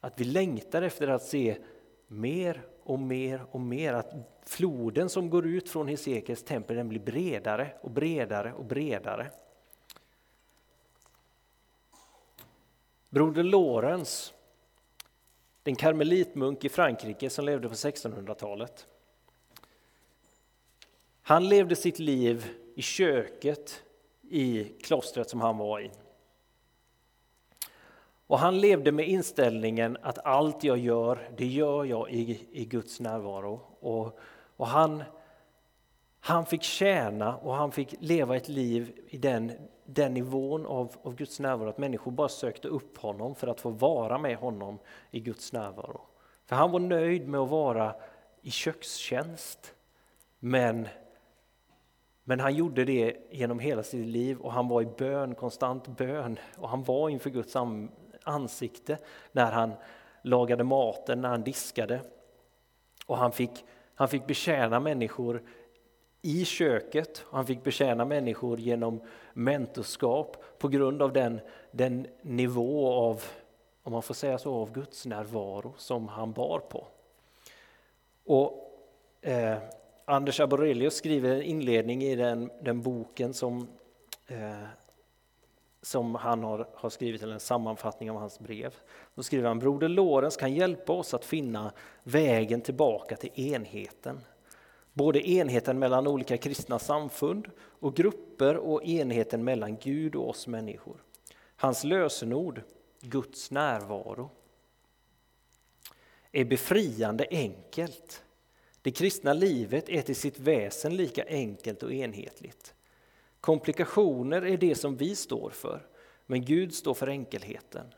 Att 0.00 0.20
vi 0.20 0.24
längtar 0.24 0.82
efter 0.82 1.08
att 1.08 1.22
se 1.22 1.58
mer 2.06 2.66
och 2.82 2.98
mer 2.98 3.44
och 3.50 3.60
mer. 3.60 3.92
Att 3.92 4.14
floden 4.46 5.08
som 5.08 5.30
går 5.30 5.46
ut 5.46 5.68
från 5.68 5.88
Hesekiels 5.88 6.44
tempel 6.44 6.76
den 6.76 6.88
blir 6.88 7.00
bredare 7.00 7.74
och 7.80 7.90
bredare 7.90 8.52
och 8.52 8.64
bredare. 8.64 9.30
Broder 13.10 13.42
Lorenz, 13.42 14.34
den 15.62 15.76
karmelitmunk 15.76 16.64
i 16.64 16.68
Frankrike 16.68 17.30
som 17.30 17.44
levde 17.44 17.68
på 17.68 17.74
1600-talet. 17.74 18.86
Han 21.22 21.48
levde 21.48 21.76
sitt 21.76 21.98
liv 21.98 22.46
i 22.74 22.82
köket 22.82 23.82
i 24.30 24.64
klostret 24.64 25.30
som 25.30 25.40
han 25.40 25.58
var 25.58 25.80
i. 25.80 25.90
Och 28.26 28.38
han 28.38 28.60
levde 28.60 28.92
med 28.92 29.08
inställningen 29.08 29.96
att 30.02 30.18
allt 30.18 30.64
jag 30.64 30.78
gör, 30.78 31.30
det 31.36 31.46
gör 31.46 31.84
jag 31.84 32.10
i, 32.10 32.46
i 32.52 32.64
Guds 32.64 33.00
närvaro. 33.00 33.60
Och, 33.80 34.18
och 34.56 34.66
han, 34.66 35.02
han 36.20 36.46
fick 36.46 36.62
tjäna 36.62 37.36
och 37.36 37.54
han 37.54 37.72
fick 37.72 37.94
leva 38.00 38.36
ett 38.36 38.48
liv 38.48 39.00
i 39.08 39.18
den, 39.18 39.52
den 39.90 40.14
nivån 40.14 40.66
av, 40.66 40.96
av 41.02 41.14
Guds 41.14 41.40
närvaro 41.40 41.68
att 41.68 41.78
människor 41.78 42.10
bara 42.10 42.28
sökte 42.28 42.68
upp 42.68 42.98
honom 42.98 43.34
för 43.34 43.46
att 43.46 43.60
få 43.60 43.70
vara 43.70 44.18
med 44.18 44.36
honom 44.36 44.78
i 45.10 45.20
Guds 45.20 45.52
närvaro. 45.52 46.00
För 46.46 46.56
han 46.56 46.70
var 46.70 46.80
nöjd 46.80 47.28
med 47.28 47.40
att 47.40 47.50
vara 47.50 47.94
i 48.42 48.50
kökstjänst. 48.50 49.74
Men, 50.38 50.88
men 52.24 52.40
han 52.40 52.54
gjorde 52.54 52.84
det 52.84 53.16
genom 53.30 53.58
hela 53.58 53.82
sitt 53.82 54.06
liv 54.06 54.38
och 54.38 54.52
han 54.52 54.68
var 54.68 54.82
i 54.82 54.86
bön, 54.86 55.34
konstant 55.34 55.88
bön. 55.88 56.38
Och 56.56 56.68
han 56.68 56.82
var 56.82 57.08
inför 57.08 57.30
Guds 57.30 57.56
ansikte 58.22 58.98
när 59.32 59.52
han 59.52 59.72
lagade 60.22 60.64
maten, 60.64 61.20
när 61.20 61.28
han 61.28 61.42
diskade. 61.42 62.00
Och 63.06 63.18
han 63.18 63.32
fick, 63.32 63.64
han 63.94 64.08
fick 64.08 64.26
betjäna 64.26 64.80
människor 64.80 65.42
i 66.22 66.44
köket. 66.44 67.24
Han 67.30 67.46
fick 67.46 67.64
betjäna 67.64 68.04
människor 68.04 68.60
genom 68.60 69.00
mentorskap 69.32 70.36
på 70.58 70.68
grund 70.68 71.02
av 71.02 71.12
den, 71.12 71.40
den 71.70 72.06
nivå 72.22 72.92
av, 72.92 73.24
om 73.82 73.92
man 73.92 74.02
får 74.02 74.14
säga 74.14 74.38
så, 74.38 74.54
av 74.54 74.72
Guds 74.72 75.06
närvaro 75.06 75.74
som 75.76 76.08
han 76.08 76.32
bar 76.32 76.58
på. 76.58 76.86
Och 78.24 78.74
eh, 79.20 79.58
Anders 80.04 80.40
Aborelius 80.40 80.94
skriver 80.94 81.34
en 81.34 81.42
inledning 81.42 82.02
i 82.02 82.16
den, 82.16 82.50
den 82.62 82.82
boken 82.82 83.34
som, 83.34 83.68
eh, 84.26 84.64
som 85.82 86.14
han 86.14 86.44
har, 86.44 86.68
har 86.74 86.90
skrivit, 86.90 87.22
eller 87.22 87.34
en 87.34 87.40
sammanfattning 87.40 88.10
av 88.10 88.16
hans 88.16 88.38
brev. 88.38 88.74
Då 89.14 89.22
skriver 89.22 89.48
han, 89.48 89.58
Broder 89.58 89.88
Lorenz 89.88 90.36
kan 90.36 90.54
hjälpa 90.54 90.92
oss 90.92 91.14
att 91.14 91.24
finna 91.24 91.72
vägen 92.02 92.60
tillbaka 92.60 93.16
till 93.16 93.54
enheten. 93.54 94.20
Både 94.92 95.28
enheten 95.30 95.78
mellan 95.78 96.06
olika 96.06 96.36
kristna 96.36 96.78
samfund 96.78 97.50
och 97.58 97.96
grupper 97.96 98.56
och 98.56 98.84
enheten 98.84 99.44
mellan 99.44 99.76
Gud 99.76 100.14
och 100.16 100.28
oss 100.28 100.46
människor. 100.46 101.02
Hans 101.56 101.84
lösenord, 101.84 102.62
Guds 103.00 103.50
närvaro, 103.50 104.30
är 106.32 106.44
befriande 106.44 107.26
enkelt. 107.30 108.22
Det 108.82 108.90
kristna 108.90 109.32
livet 109.32 109.88
är 109.88 110.02
till 110.02 110.16
sitt 110.16 110.38
väsen 110.38 110.96
lika 110.96 111.24
enkelt 111.28 111.82
och 111.82 111.92
enhetligt. 111.92 112.74
Komplikationer 113.40 114.46
är 114.46 114.56
det 114.56 114.74
som 114.74 114.96
vi 114.96 115.16
står 115.16 115.50
för, 115.50 115.86
men 116.26 116.44
Gud 116.44 116.74
står 116.74 116.94
för 116.94 117.08
enkelheten. 117.08 117.94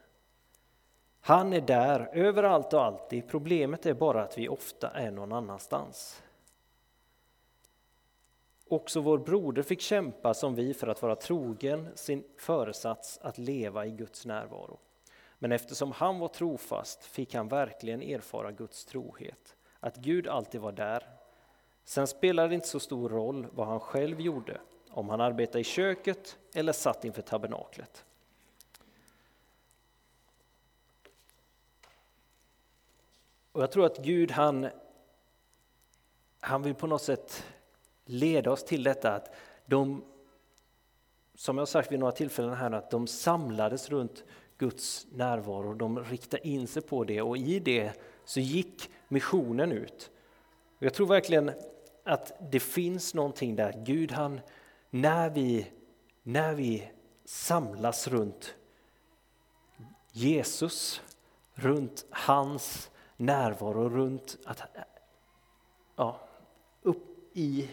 Han 1.20 1.52
är 1.52 1.60
där, 1.60 2.10
överallt 2.12 2.72
och 2.72 2.84
alltid. 2.84 3.28
Problemet 3.28 3.86
är 3.86 3.94
bara 3.94 4.22
att 4.22 4.38
vi 4.38 4.48
ofta 4.48 4.90
är 4.90 5.10
någon 5.10 5.32
annanstans. 5.32 6.22
Också 8.70 9.00
vår 9.00 9.18
broder 9.18 9.62
fick 9.62 9.80
kämpa 9.80 10.34
som 10.34 10.54
vi 10.54 10.74
för 10.74 10.86
att 10.86 11.02
vara 11.02 11.16
trogen 11.16 11.88
sin 11.94 12.24
föresats 12.36 13.18
att 13.22 13.38
leva 13.38 13.86
i 13.86 13.90
Guds 13.90 14.26
närvaro. 14.26 14.78
Men 15.38 15.52
eftersom 15.52 15.92
han 15.92 16.18
var 16.18 16.28
trofast 16.28 17.04
fick 17.04 17.34
han 17.34 17.48
verkligen 17.48 18.02
erfara 18.02 18.52
Guds 18.52 18.84
trohet, 18.84 19.56
att 19.80 19.96
Gud 19.96 20.28
alltid 20.28 20.60
var 20.60 20.72
där. 20.72 21.08
Sen 21.84 22.06
spelade 22.06 22.48
det 22.48 22.54
inte 22.54 22.68
så 22.68 22.80
stor 22.80 23.08
roll 23.08 23.46
vad 23.52 23.66
han 23.66 23.80
själv 23.80 24.20
gjorde, 24.20 24.60
om 24.90 25.08
han 25.08 25.20
arbetade 25.20 25.60
i 25.60 25.64
köket 25.64 26.38
eller 26.54 26.72
satt 26.72 27.04
inför 27.04 27.22
tabernaklet. 27.22 28.04
Och 33.52 33.62
jag 33.62 33.72
tror 33.72 33.86
att 33.86 33.98
Gud 33.98 34.30
han, 34.30 34.68
han 36.40 36.62
vill 36.62 36.74
på 36.74 36.86
något 36.86 37.02
sätt 37.02 37.44
leda 38.10 38.50
oss 38.50 38.64
till 38.64 38.82
detta 38.82 39.14
att 39.14 39.34
de, 39.66 40.04
som 41.34 41.58
jag 41.58 41.68
sagt 41.68 41.92
vid 41.92 41.98
några 41.98 42.12
tillfällen 42.12 42.54
här, 42.54 42.70
att 42.70 42.90
de 42.90 43.06
samlades 43.06 43.90
runt 43.90 44.24
Guds 44.58 45.06
närvaro, 45.12 45.74
de 45.74 46.04
riktade 46.04 46.48
in 46.48 46.66
sig 46.66 46.82
på 46.82 47.04
det 47.04 47.22
och 47.22 47.36
i 47.36 47.58
det 47.58 47.92
så 48.24 48.40
gick 48.40 48.90
missionen 49.08 49.72
ut. 49.72 50.10
Jag 50.78 50.94
tror 50.94 51.06
verkligen 51.06 51.50
att 52.04 52.52
det 52.52 52.60
finns 52.60 53.14
någonting 53.14 53.56
där, 53.56 53.82
Gud 53.86 54.12
han, 54.12 54.40
när 54.90 55.30
vi, 55.30 55.70
när 56.22 56.54
vi 56.54 56.90
samlas 57.24 58.08
runt 58.08 58.54
Jesus, 60.12 61.02
runt 61.54 62.06
hans 62.10 62.90
närvaro, 63.16 63.88
runt 63.88 64.38
att, 64.44 64.62
ja, 65.96 66.20
upp 66.82 67.36
i 67.36 67.68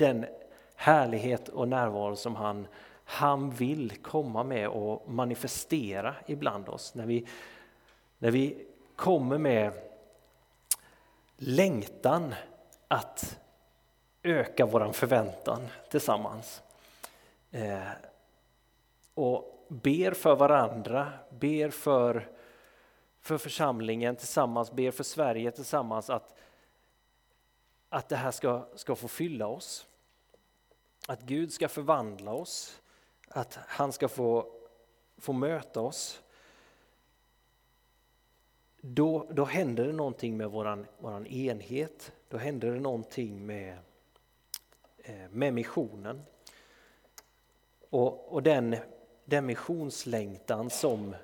den 0.00 0.26
härlighet 0.74 1.48
och 1.48 1.68
närvaro 1.68 2.16
som 2.16 2.36
han, 2.36 2.66
han 3.04 3.50
vill 3.50 3.90
komma 4.02 4.44
med 4.44 4.68
och 4.68 5.10
manifestera 5.10 6.14
ibland 6.26 6.68
oss. 6.68 6.94
När 6.94 7.06
vi, 7.06 7.26
när 8.18 8.30
vi 8.30 8.66
kommer 8.96 9.38
med 9.38 9.72
längtan 11.36 12.34
att 12.88 13.38
öka 14.22 14.66
vår 14.66 14.92
förväntan 14.92 15.68
tillsammans. 15.90 16.62
Eh, 17.50 17.80
och 19.14 19.66
ber 19.68 20.12
för 20.12 20.36
varandra, 20.36 21.12
ber 21.30 21.70
för, 21.70 22.28
för 23.20 23.38
församlingen 23.38 24.16
tillsammans, 24.16 24.72
ber 24.72 24.90
för 24.90 25.04
Sverige 25.04 25.50
tillsammans 25.50 26.10
att, 26.10 26.34
att 27.88 28.08
det 28.08 28.16
här 28.16 28.30
ska, 28.30 28.66
ska 28.74 28.94
få 28.94 29.08
fylla 29.08 29.46
oss. 29.46 29.86
Att 31.06 31.22
Gud 31.22 31.52
ska 31.52 31.68
förvandla 31.68 32.32
oss, 32.32 32.80
att 33.28 33.58
han 33.66 33.92
ska 33.92 34.08
få, 34.08 34.46
få 35.18 35.32
möta 35.32 35.80
oss. 35.80 36.22
Då, 38.80 39.26
då 39.30 39.44
händer 39.44 39.86
det 39.86 39.92
någonting 39.92 40.36
med 40.36 40.50
våran, 40.50 40.86
våran 40.98 41.26
enhet, 41.26 42.12
då 42.28 42.36
händer 42.36 42.70
det 42.70 42.80
någonting 42.80 43.46
med, 43.46 43.78
eh, 44.98 45.28
med 45.30 45.54
missionen. 45.54 46.22
Och, 47.90 48.32
och 48.32 48.42
den, 48.42 48.76
den 49.24 49.46
missionslängtan 49.46 50.70
som, 50.70 51.16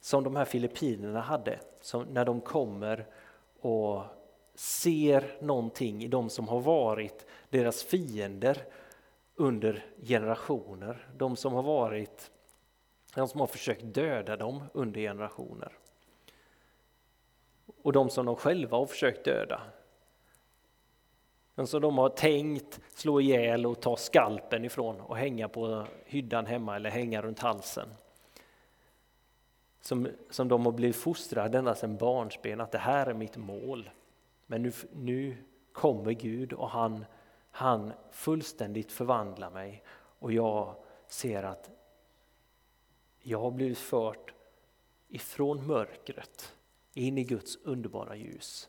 som 0.00 0.24
de 0.24 0.36
här 0.36 0.44
filippinerna 0.44 1.20
hade, 1.20 1.60
som 1.80 2.02
när 2.02 2.24
de 2.24 2.40
kommer 2.40 3.06
och 3.60 4.02
ser 4.54 5.36
någonting 5.40 6.04
i 6.04 6.08
de 6.08 6.30
som 6.30 6.48
har 6.48 6.60
varit 6.60 7.26
deras 7.50 7.82
fiender 7.82 8.64
under 9.40 9.84
generationer. 10.02 11.06
De 11.16 11.36
som 11.36 11.52
har 11.52 11.62
varit, 11.62 12.30
de 13.14 13.28
som 13.28 13.40
har 13.40 13.46
försökt 13.46 13.94
döda 13.94 14.36
dem 14.36 14.64
under 14.72 15.00
generationer. 15.00 15.72
Och 17.82 17.92
de 17.92 18.10
som 18.10 18.26
de 18.26 18.36
själva 18.36 18.76
har 18.76 18.86
försökt 18.86 19.24
döda. 19.24 19.60
De 21.54 21.66
som 21.66 21.82
de 21.82 21.98
har 21.98 22.08
tänkt 22.08 22.80
slå 22.94 23.20
ihjäl 23.20 23.66
och 23.66 23.80
ta 23.80 23.96
skalpen 23.96 24.64
ifrån 24.64 25.00
och 25.00 25.16
hänga 25.16 25.48
på 25.48 25.86
hyddan 26.04 26.46
hemma 26.46 26.76
eller 26.76 26.90
hänga 26.90 27.22
runt 27.22 27.38
halsen. 27.38 27.88
Som, 29.80 30.08
som 30.30 30.48
de 30.48 30.66
har 30.66 30.72
blivit 30.72 30.96
fostrade 30.96 31.58
ända 31.58 31.74
sedan 31.74 31.96
barnsben, 31.96 32.60
att 32.60 32.72
det 32.72 32.78
här 32.78 33.06
är 33.06 33.14
mitt 33.14 33.36
mål. 33.36 33.90
Men 34.46 34.62
nu, 34.62 34.72
nu 34.92 35.36
kommer 35.72 36.12
Gud 36.12 36.52
och 36.52 36.70
han, 36.70 37.04
han 37.50 37.92
fullständigt 38.10 38.92
förvandlar 38.92 39.50
mig 39.50 39.84
och 39.92 40.32
jag 40.32 40.74
ser 41.06 41.42
att 41.42 41.70
jag 43.18 43.40
har 43.40 43.50
blivit 43.50 43.78
fört 43.78 44.34
ifrån 45.08 45.66
mörkret 45.66 46.54
in 46.94 47.18
i 47.18 47.24
Guds 47.24 47.56
underbara 47.56 48.16
ljus. 48.16 48.68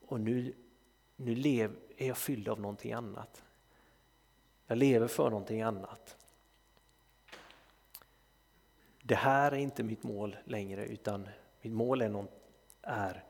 Och 0.00 0.20
nu, 0.20 0.54
nu 1.16 1.34
lev, 1.34 1.76
är 1.96 2.08
jag 2.08 2.16
fylld 2.16 2.48
av 2.48 2.60
någonting 2.60 2.92
annat. 2.92 3.44
Jag 4.66 4.78
lever 4.78 5.06
för 5.06 5.30
någonting 5.30 5.62
annat. 5.62 6.16
Det 9.02 9.14
här 9.14 9.52
är 9.52 9.56
inte 9.56 9.82
mitt 9.82 10.02
mål 10.02 10.36
längre 10.44 10.86
utan 10.86 11.28
mitt 11.60 11.72
mål 11.72 12.02
är, 12.02 12.08
någon, 12.08 12.28
är 12.82 13.24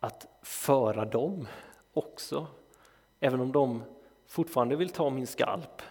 att 0.00 0.26
föra 0.42 1.04
dem 1.04 1.46
också. 1.92 2.46
Även 3.20 3.40
om 3.40 3.52
de 3.52 3.82
fortfarande 4.26 4.76
vill 4.76 4.90
ta 4.90 5.10
min 5.10 5.26
skalp. 5.26 5.82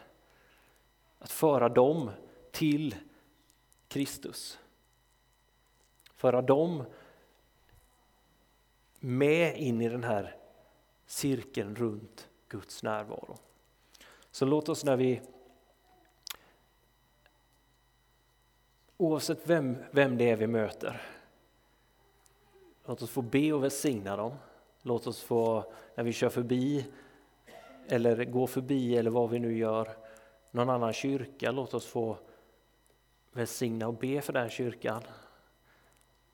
Att 1.19 1.31
föra 1.31 1.69
dem 1.69 2.11
till 2.51 2.95
Kristus. 3.87 4.59
Föra 6.15 6.41
dem 6.41 6.83
med 8.99 9.57
in 9.57 9.81
i 9.81 9.89
den 9.89 10.03
här 10.03 10.35
cirkeln 11.05 11.75
runt 11.75 12.29
Guds 12.47 12.83
närvaro. 12.83 13.37
Så 14.31 14.45
låt 14.45 14.69
oss 14.69 14.85
när 14.85 14.97
vi 14.97 15.21
oavsett 18.97 19.49
vem, 19.49 19.77
vem 19.91 20.17
det 20.17 20.29
är 20.29 20.35
vi 20.35 20.47
möter, 20.47 21.01
låt 22.85 23.01
oss 23.01 23.09
få 23.09 23.21
be 23.21 23.53
och 23.53 23.63
välsigna 23.63 24.15
dem. 24.15 24.35
Låt 24.81 25.07
oss 25.07 25.23
få, 25.23 25.73
när 25.95 26.03
vi 26.03 26.13
kör 26.13 26.29
förbi 26.29 26.85
eller 27.91 28.25
går 28.25 28.47
förbi 28.47 28.97
eller 28.97 29.12
vad 29.12 29.30
vi 29.30 29.39
nu 29.39 29.58
gör, 29.58 29.89
någon 30.52 30.69
annan 30.69 30.93
kyrka, 30.93 31.52
låt 31.52 31.73
oss 31.73 31.86
få 31.86 32.17
välsigna 33.32 33.88
och 33.88 33.93
be 33.93 34.21
för 34.21 34.34
den 34.34 34.49
kyrkan. 34.49 35.02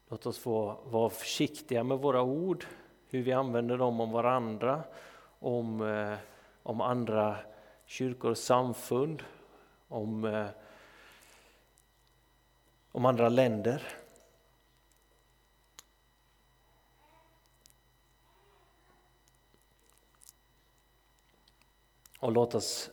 Låt 0.08 0.26
oss 0.26 0.40
få 0.40 0.78
vara 0.84 1.10
försiktiga 1.10 1.84
med 1.84 1.98
våra 1.98 2.22
ord, 2.22 2.66
hur 3.10 3.24
vi 3.24 3.32
använder 3.32 3.78
dem 3.78 4.00
om 4.00 4.12
varandra, 4.12 4.84
om, 5.40 5.82
eh, 5.82 6.18
om 6.64 6.82
andra 6.82 7.38
kyrkor 7.86 8.32
och 8.32 8.38
samfund, 8.38 9.24
om, 9.88 10.26
eh, 10.26 10.48
om 12.92 13.06
andra 13.06 13.30
länder. 13.30 13.84
Och 22.26 22.32
låt 22.32 22.56
oss 22.56 22.92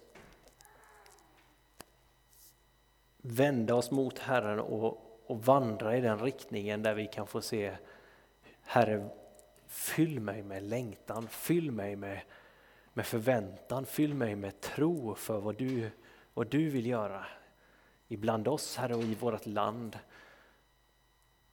vända 3.16 3.74
oss 3.74 3.90
mot 3.90 4.18
Herren 4.18 4.60
och, 4.60 5.20
och 5.26 5.44
vandra 5.44 5.96
i 5.96 6.00
den 6.00 6.18
riktningen 6.18 6.82
där 6.82 6.94
vi 6.94 7.06
kan 7.06 7.26
få 7.26 7.40
se 7.40 7.76
Herre, 8.62 9.08
fyll 9.66 10.20
mig 10.20 10.42
med 10.42 10.62
längtan, 10.62 11.28
fyll 11.28 11.70
mig 11.70 11.96
med, 11.96 12.20
med 12.92 13.06
förväntan, 13.06 13.86
fyll 13.86 14.14
mig 14.14 14.36
med 14.36 14.60
tro 14.60 15.14
för 15.14 15.40
vad 15.40 15.56
du, 15.56 15.90
vad 16.34 16.46
du 16.46 16.70
vill 16.70 16.86
göra 16.86 17.26
ibland 18.08 18.48
oss 18.48 18.76
Herre 18.76 18.94
och 18.94 19.02
i 19.02 19.14
vårt 19.14 19.46
land, 19.46 19.98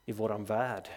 i 0.06 0.12
våran 0.12 0.46
värld. 0.46 0.90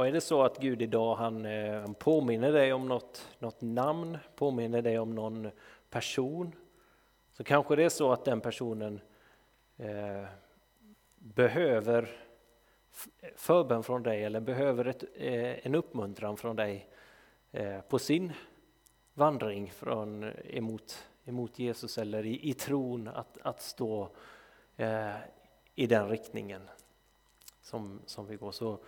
Och 0.00 0.06
är 0.06 0.12
det 0.12 0.20
så 0.20 0.42
att 0.42 0.58
Gud 0.58 0.82
idag 0.82 1.14
han, 1.14 1.46
eh, 1.46 1.80
han 1.80 1.94
påminner 1.94 2.52
dig 2.52 2.72
om 2.72 2.88
något, 2.88 3.28
något 3.38 3.60
namn, 3.60 4.18
påminner 4.36 4.82
dig 4.82 4.98
om 4.98 5.14
någon 5.14 5.50
person, 5.90 6.54
så 7.32 7.44
kanske 7.44 7.76
det 7.76 7.84
är 7.84 7.88
så 7.88 8.12
att 8.12 8.24
den 8.24 8.40
personen 8.40 9.00
eh, 9.76 10.24
behöver 11.18 12.10
förbön 13.36 13.82
från 13.82 14.02
dig 14.02 14.24
eller 14.24 14.40
behöver 14.40 14.84
ett, 14.84 15.04
eh, 15.14 15.66
en 15.66 15.74
uppmuntran 15.74 16.36
från 16.36 16.56
dig 16.56 16.88
eh, 17.52 17.80
på 17.80 17.98
sin 17.98 18.32
vandring 19.14 19.70
från, 19.70 20.24
emot, 20.44 21.08
emot 21.24 21.58
Jesus 21.58 21.98
eller 21.98 22.26
i, 22.26 22.50
i 22.50 22.54
tron 22.54 23.08
att, 23.08 23.38
att 23.42 23.62
stå 23.62 24.08
eh, 24.76 25.16
i 25.74 25.86
den 25.86 26.08
riktningen 26.08 26.62
som, 27.62 28.00
som 28.06 28.26
vi 28.26 28.36
går. 28.36 28.52
Så 28.52 28.78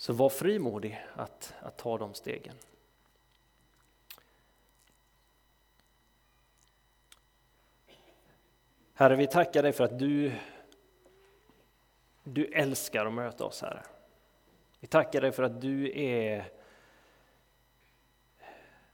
så 0.00 0.12
var 0.12 0.28
frimodig 0.28 1.06
att, 1.14 1.54
att 1.60 1.76
ta 1.76 1.98
de 1.98 2.14
stegen. 2.14 2.54
Herre, 8.94 9.16
vi 9.16 9.26
tackar 9.26 9.62
dig 9.62 9.72
för 9.72 9.84
att 9.84 9.98
du, 9.98 10.32
du 12.24 12.44
älskar 12.44 13.06
att 13.06 13.12
möta 13.12 13.44
oss, 13.44 13.62
Herre. 13.62 13.82
Vi 14.80 14.86
tackar 14.86 15.20
dig 15.20 15.32
för 15.32 15.42
att 15.42 15.60
du 15.60 16.00
är, 16.00 16.44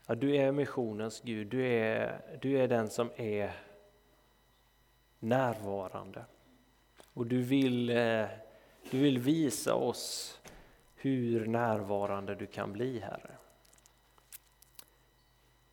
ja, 0.07 0.15
du 0.15 0.37
är 0.37 0.53
missionens 0.53 1.21
Gud. 1.21 1.47
Du 1.47 1.67
är, 1.67 2.21
du 2.41 2.59
är 2.59 2.69
den 2.69 2.91
som 2.91 3.11
är 3.17 3.53
närvarande. 5.19 6.25
Och 7.15 7.27
du 7.27 7.43
vill, 7.43 7.91
eh, 7.91 8.27
du 8.91 8.99
vill 8.99 9.19
visa 9.19 9.75
oss 9.75 10.37
hur 10.97 11.47
närvarande 11.47 12.35
du 12.35 12.47
kan 12.47 12.73
bli, 12.73 12.99
Herre. 12.99 13.37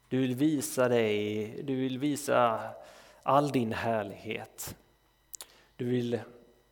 Du 0.09 0.21
vill 0.21 0.35
visa 0.35 0.89
dig, 0.89 1.47
du 1.63 1.75
vill 1.75 1.99
visa 1.99 2.69
all 3.23 3.51
din 3.51 3.71
härlighet. 3.71 4.75
Du 5.75 5.85
vill 5.85 6.19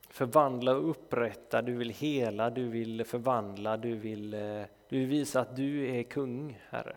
förvandla 0.09 0.75
och 0.75 0.89
upprätta, 0.89 1.61
du 1.61 1.73
vill 1.73 1.89
hela, 1.89 2.49
du 2.49 2.67
vill 2.67 3.05
förvandla, 3.05 3.77
du 3.77 3.95
vill, 3.95 4.33
eh, 4.33 4.63
du 4.89 4.99
vill 4.99 5.07
visa 5.07 5.41
att 5.41 5.55
du 5.55 5.89
är 5.89 6.03
kung, 6.03 6.59
Herre. 6.69 6.95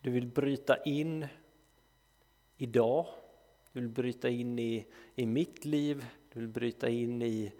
Du 0.00 0.10
vill 0.10 0.26
bryta 0.26 0.76
in 0.82 1.26
idag, 2.56 3.06
du 3.72 3.80
vill 3.80 3.88
bryta 3.88 4.28
in 4.28 4.58
i, 4.58 4.86
i 5.14 5.26
mitt 5.26 5.64
liv, 5.64 6.06
du 6.32 6.40
vill 6.40 6.48
bryta 6.48 6.88
in 6.88 7.22
i 7.22 7.52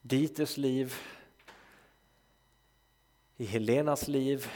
Dieters 0.00 0.56
liv, 0.56 0.94
i 3.36 3.44
Helenas 3.44 4.08
liv, 4.08 4.46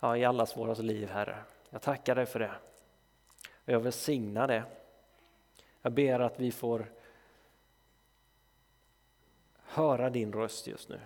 ja, 0.00 0.16
i 0.16 0.24
allas 0.24 0.56
våras 0.56 0.78
liv, 0.78 1.08
Herre. 1.08 1.44
Jag 1.70 1.82
tackar 1.82 2.14
dig 2.14 2.26
för 2.26 2.38
det. 2.38 2.54
Och 3.64 3.72
jag 3.72 3.80
välsignar 3.80 4.48
det. 4.48 4.62
Jag 5.82 5.92
ber 5.92 6.20
att 6.20 6.40
vi 6.40 6.52
får 6.52 6.92
höra 9.62 10.10
din 10.10 10.32
röst 10.32 10.66
just 10.66 10.88
nu. 10.88 11.00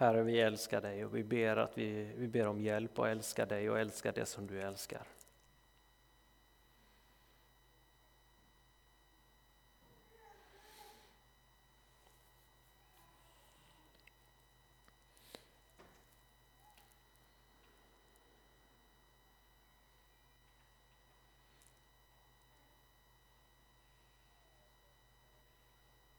Herre, 0.00 0.22
vi 0.22 0.40
älskar 0.40 0.80
dig 0.80 1.04
och 1.04 1.16
vi 1.16 1.24
ber, 1.24 1.56
att 1.56 1.78
vi, 1.78 2.12
vi 2.16 2.28
ber 2.28 2.46
om 2.46 2.60
hjälp 2.60 2.98
att 2.98 3.06
älska 3.06 3.46
dig 3.46 3.70
och 3.70 3.78
älska 3.78 4.12
det 4.12 4.26
som 4.26 4.46
du 4.46 4.60
älskar. 4.60 5.02